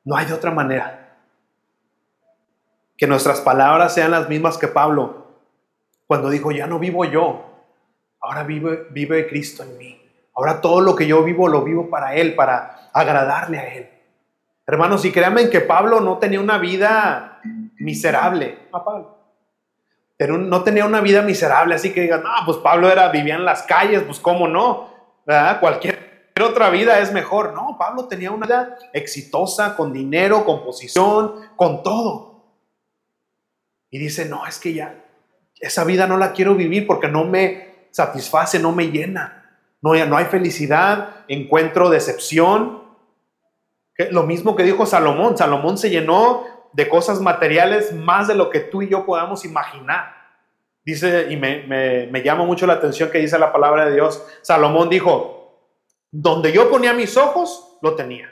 [0.05, 1.19] No hay de otra manera.
[2.97, 5.27] Que nuestras palabras sean las mismas que Pablo
[6.07, 7.45] cuando dijo, ya no vivo yo,
[8.21, 10.06] ahora vive, vive Cristo en mí.
[10.37, 13.91] Ahora todo lo que yo vivo lo vivo para Él, para agradarle a Él.
[14.67, 17.41] Hermanos, y créanme que Pablo no tenía una vida
[17.79, 18.59] miserable.
[20.19, 23.45] Pero no tenía una vida miserable, así que digan, no, pues Pablo era, vivía en
[23.45, 24.91] las calles, pues cómo no,
[25.25, 25.61] ¿verdad?
[25.61, 27.55] Cualquier, otra vida es mejor.
[27.55, 32.45] No, Pablo tenía una vida exitosa, con dinero, con posición, con todo.
[33.91, 35.03] Y dice, no, es que ya,
[35.61, 39.46] esa vida no la quiero vivir porque no me satisface, no me llena.
[39.83, 42.83] No, hay felicidad, encuentro decepción.
[44.11, 45.37] Lo mismo que dijo Salomón.
[45.37, 50.15] Salomón se llenó de cosas materiales más de lo que tú y yo podamos imaginar.
[50.85, 55.73] Dice, y me, llama mucho la atención que dice la palabra de Dios, Salomón dijo,
[56.13, 58.31] donde yo ponía mis ojos, lo tenía.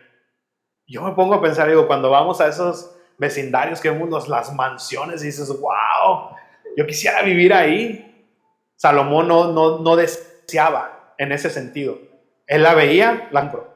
[0.87, 5.23] Yo me pongo a pensar, digo, cuando vamos a esos vecindarios que vemos las mansiones
[5.23, 6.37] dices, wow,
[6.77, 8.29] yo quisiera vivir ahí.
[8.77, 11.99] Salomón no, no, no deseaba en ese sentido.
[12.47, 13.75] Él la veía, la compró.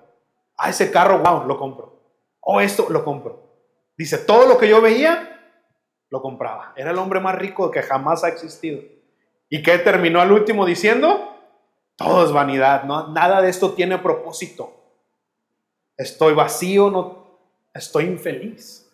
[0.57, 2.01] Ah, ese carro, wow, lo compro.
[2.41, 3.49] Oh, esto, lo compro.
[3.97, 5.39] Dice, todo lo que yo veía,
[6.11, 6.73] lo compraba.
[6.77, 8.81] Era el hombre más rico que jamás ha existido.
[9.49, 11.37] ¿Y qué terminó al último diciendo?
[11.97, 14.73] Todo es vanidad, nada de esto tiene propósito.
[15.97, 17.39] Estoy vacío, no,
[17.75, 18.89] estoy infeliz.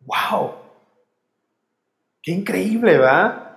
[0.00, 0.56] ¡Wow!
[2.22, 3.49] ¡Qué increíble, ¿verdad?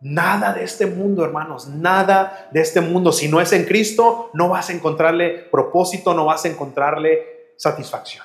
[0.00, 3.10] Nada de este mundo, hermanos, nada de este mundo.
[3.10, 8.24] Si no es en Cristo, no vas a encontrarle propósito, no vas a encontrarle satisfacción.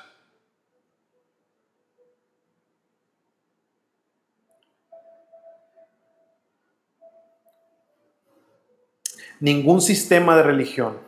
[9.39, 10.99] Ningún sistema de religión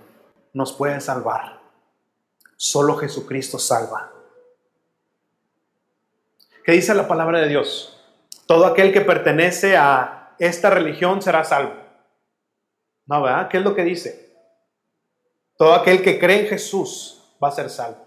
[0.51, 1.61] nos puede salvar.
[2.57, 4.11] Solo Jesucristo salva.
[6.65, 8.03] ¿Qué dice la palabra de Dios?
[8.47, 11.73] Todo aquel que pertenece a esta religión será salvo.
[13.05, 13.47] No, ¿verdad?
[13.49, 14.33] ¿Qué es lo que dice?
[15.57, 18.05] Todo aquel que cree en Jesús va a ser salvo.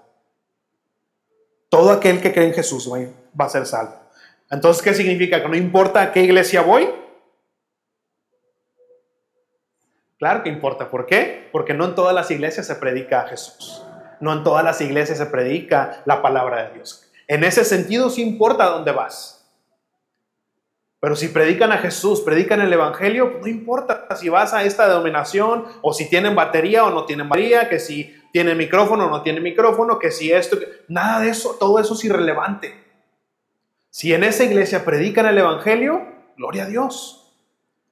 [1.69, 3.95] Todo aquel que cree en Jesús va a ser salvo.
[4.51, 5.43] Entonces, ¿qué significa?
[5.43, 6.89] Que no importa a qué iglesia voy,
[10.19, 10.91] Claro que importa.
[10.91, 11.49] ¿Por qué?
[11.53, 13.83] Porque no en todas las iglesias se predica a Jesús.
[14.21, 17.09] No en todas las iglesias se predica la palabra de Dios.
[17.29, 19.38] En ese sentido sí importa dónde vas.
[21.01, 24.89] Pero si predican a Jesús, predican el Evangelio, pues no importa si vas a esta
[24.89, 29.23] denominación o si tienen batería o no tienen batería, que si tienen micrófono o no
[29.23, 32.75] tienen micrófono, que si esto, nada de eso, todo eso es irrelevante.
[33.91, 36.05] Si en esa iglesia predican el Evangelio,
[36.37, 37.35] gloria a Dios.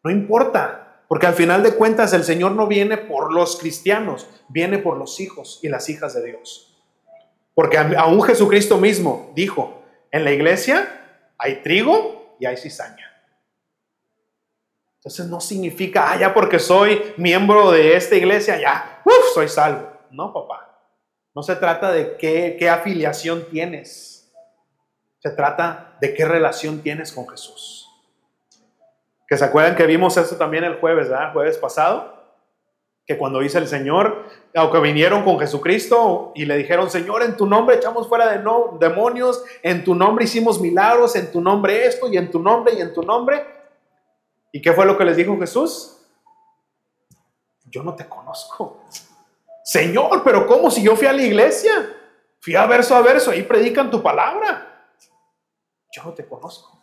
[0.03, 0.83] No importa.
[1.09, 5.21] Porque al final de cuentas el Señor no viene por los cristianos, viene por los
[5.21, 6.77] hijos y las hijas de Dios.
[7.55, 12.96] Porque aún Jesucristo mismo dijo, en la iglesia hay trigo y hay cizaña.
[15.07, 19.89] Entonces no significa, ah, ya porque soy miembro de esta iglesia, ya, uff, soy salvo.
[20.11, 20.81] No, papá.
[21.33, 24.35] No se trata de qué, qué afiliación tienes.
[25.21, 27.89] Se trata de qué relación tienes con Jesús.
[29.29, 31.33] Que se acuerdan que vimos esto también el jueves, ¿verdad?
[31.33, 32.13] Jueves pasado.
[33.07, 34.25] Que cuando dice el Señor,
[34.57, 38.77] aunque vinieron con Jesucristo y le dijeron, Señor, en tu nombre echamos fuera de no,
[38.81, 42.81] demonios, en tu nombre hicimos milagros, en tu nombre esto y en tu nombre y
[42.81, 43.56] en tu nombre.
[44.57, 45.99] ¿Y qué fue lo que les dijo Jesús?
[47.67, 48.81] Yo no te conozco.
[49.63, 51.95] Señor, pero ¿cómo si yo fui a la iglesia?
[52.41, 54.89] Fui a verso a verso, ahí predican tu palabra.
[55.93, 56.81] Yo no te conozco.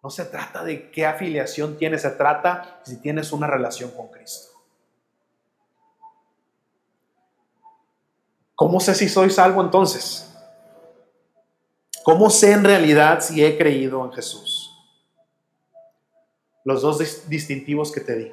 [0.00, 4.52] No se trata de qué afiliación tienes, se trata si tienes una relación con Cristo.
[8.54, 10.32] ¿Cómo sé si soy salvo entonces?
[12.04, 14.51] ¿Cómo sé en realidad si he creído en Jesús?
[16.64, 18.32] Los dos distintivos que te di.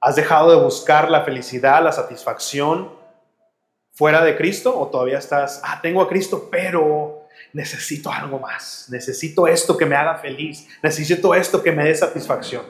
[0.00, 2.90] ¿Has dejado de buscar la felicidad, la satisfacción
[3.94, 9.46] fuera de Cristo o todavía estás, ah, tengo a Cristo, pero necesito algo más, necesito
[9.46, 12.64] esto que me haga feliz, necesito esto que me dé satisfacción.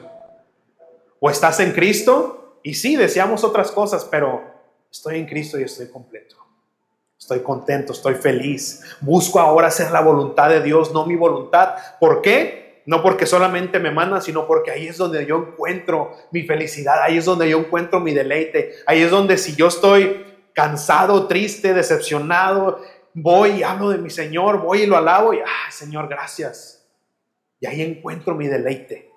[1.19, 4.43] O estás en Cristo y sí, deseamos otras cosas, pero
[4.91, 6.35] estoy en Cristo y estoy completo.
[7.17, 8.81] Estoy contento, estoy feliz.
[9.01, 11.75] Busco ahora hacer la voluntad de Dios, no mi voluntad.
[11.99, 12.64] ¿Por qué?
[12.85, 17.17] No porque solamente me manda, sino porque ahí es donde yo encuentro mi felicidad, ahí
[17.17, 20.23] es donde yo encuentro mi deleite, ahí es donde si yo estoy
[20.53, 22.81] cansado, triste, decepcionado,
[23.13, 26.85] voy y hablo de mi Señor, voy y lo alabo y, ay Señor, gracias.
[27.59, 29.09] Y ahí encuentro mi deleite.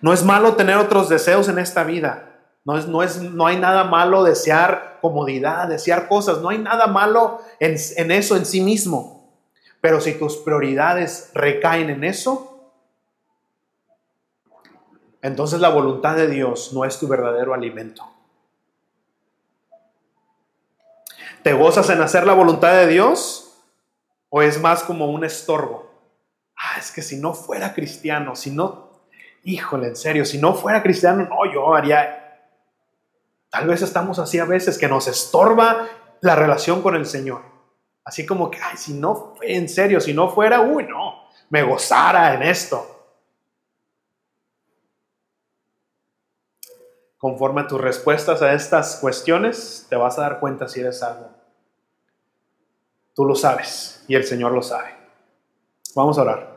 [0.00, 2.32] No es malo tener otros deseos en esta vida.
[2.64, 6.38] No, es, no, es, no hay nada malo desear comodidad, desear cosas.
[6.38, 9.15] No hay nada malo en eso en sí mismo.
[9.86, 12.72] Pero si tus prioridades recaen en eso,
[15.22, 18.04] entonces la voluntad de Dios no es tu verdadero alimento.
[21.44, 23.62] ¿Te gozas en hacer la voluntad de Dios?
[24.28, 25.88] ¿O es más como un estorbo?
[26.56, 28.90] Ah, es que si no fuera cristiano, si no...
[29.44, 32.40] híjole, en serio, si no fuera cristiano, no, yo haría...
[33.50, 35.86] Tal vez estamos así a veces que nos estorba
[36.22, 37.55] la relación con el Señor.
[38.06, 42.34] Así como que, ay, si no, en serio, si no fuera, uy, no, me gozara
[42.34, 42.86] en esto.
[47.18, 51.30] Conforme a tus respuestas a estas cuestiones, te vas a dar cuenta si eres algo.
[53.12, 54.94] Tú lo sabes y el Señor lo sabe.
[55.96, 56.56] Vamos a orar.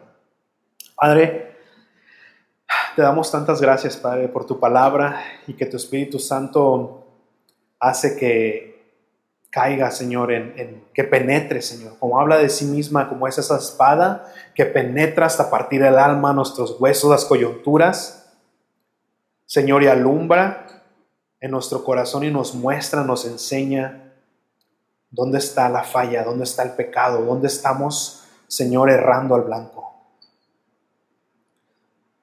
[0.95, 1.57] Padre,
[2.95, 7.07] te damos tantas gracias, Padre, por tu palabra y que tu Espíritu Santo
[7.79, 8.68] hace que
[9.49, 11.97] caiga, Señor, en, que penetre, Señor.
[11.99, 16.33] Como habla de sí misma, como es esa espada que penetra hasta partir el alma,
[16.33, 18.33] nuestros huesos, las coyunturas.
[19.45, 20.67] Señor, y alumbra
[21.39, 24.13] en nuestro corazón y nos muestra, nos enseña
[25.09, 29.79] dónde está la falla, dónde está el pecado, dónde estamos, Señor, errando al blanco.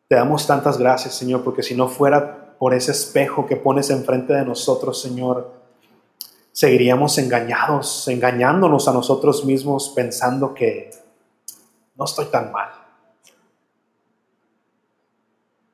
[0.09, 4.33] Te damos tantas gracias, Señor, porque si no fuera por ese espejo que pones enfrente
[4.33, 5.56] de nosotros, Señor,
[6.57, 10.91] seguiríamos engañados, engañándonos a nosotros mismos pensando que
[11.95, 12.71] no estoy tan mal.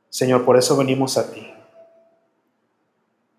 [0.09, 1.49] Señor, por eso venimos a ti.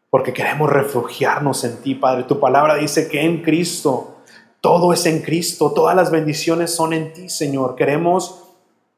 [0.10, 2.24] Porque queremos refugiarnos en ti, Padre.
[2.24, 4.22] Tu palabra dice que en Cristo,
[4.62, 7.76] todo es en Cristo, todas las bendiciones son en ti, Señor.
[7.76, 8.42] Queremos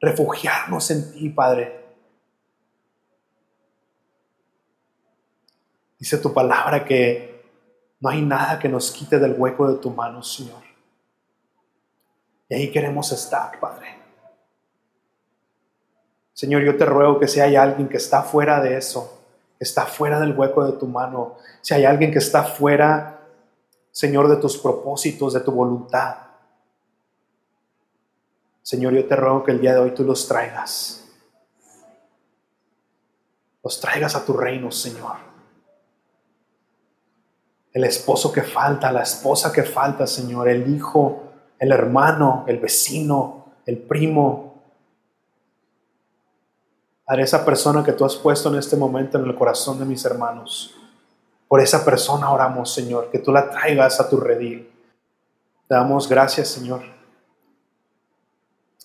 [0.00, 1.84] refugiarnos en ti, Padre.
[5.98, 7.35] Dice tu palabra que
[8.00, 10.62] no hay nada que nos quite del hueco de tu mano, Señor.
[12.48, 13.96] Y ahí queremos estar, Padre.
[16.32, 19.22] Señor, yo te ruego que si hay alguien que está fuera de eso,
[19.58, 23.20] está fuera del hueco de tu mano, si hay alguien que está fuera,
[23.90, 26.18] Señor, de tus propósitos, de tu voluntad,
[28.60, 31.08] Señor, yo te ruego que el día de hoy tú los traigas.
[33.62, 35.35] Los traigas a tu reino, Señor
[37.76, 41.24] el esposo que falta, la esposa que falta, Señor, el hijo,
[41.58, 44.62] el hermano, el vecino, el primo.
[47.06, 50.02] Haré esa persona que tú has puesto en este momento en el corazón de mis
[50.06, 50.74] hermanos.
[51.48, 54.70] Por esa persona oramos, Señor, que tú la traigas a tu redil.
[55.68, 56.80] Te damos gracias, Señor.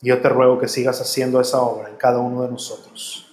[0.02, 3.26] Yo te ruego que sigas haciendo esa obra en cada uno de nosotros.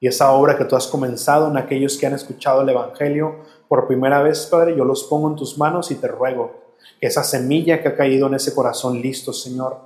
[0.00, 3.86] Y esa obra que tú has comenzado en aquellos que han escuchado el Evangelio por
[3.86, 7.80] primera vez, Padre, yo los pongo en tus manos y te ruego que esa semilla
[7.80, 9.80] que ha caído en ese corazón listo, Señor,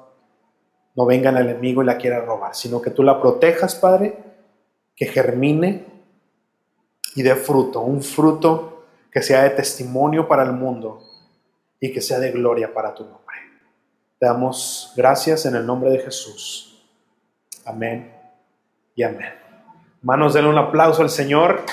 [0.97, 4.19] no venga el enemigo y la quiera robar, sino que tú la protejas, Padre,
[4.97, 5.87] que germine
[7.15, 11.05] y dé fruto, un fruto que sea de testimonio para el mundo
[11.79, 13.37] y que sea de gloria para tu nombre.
[14.19, 16.85] Te damos gracias en el nombre de Jesús.
[17.65, 18.13] Amén
[18.97, 19.33] y amén.
[20.03, 21.65] Manos, denle un aplauso al Señor.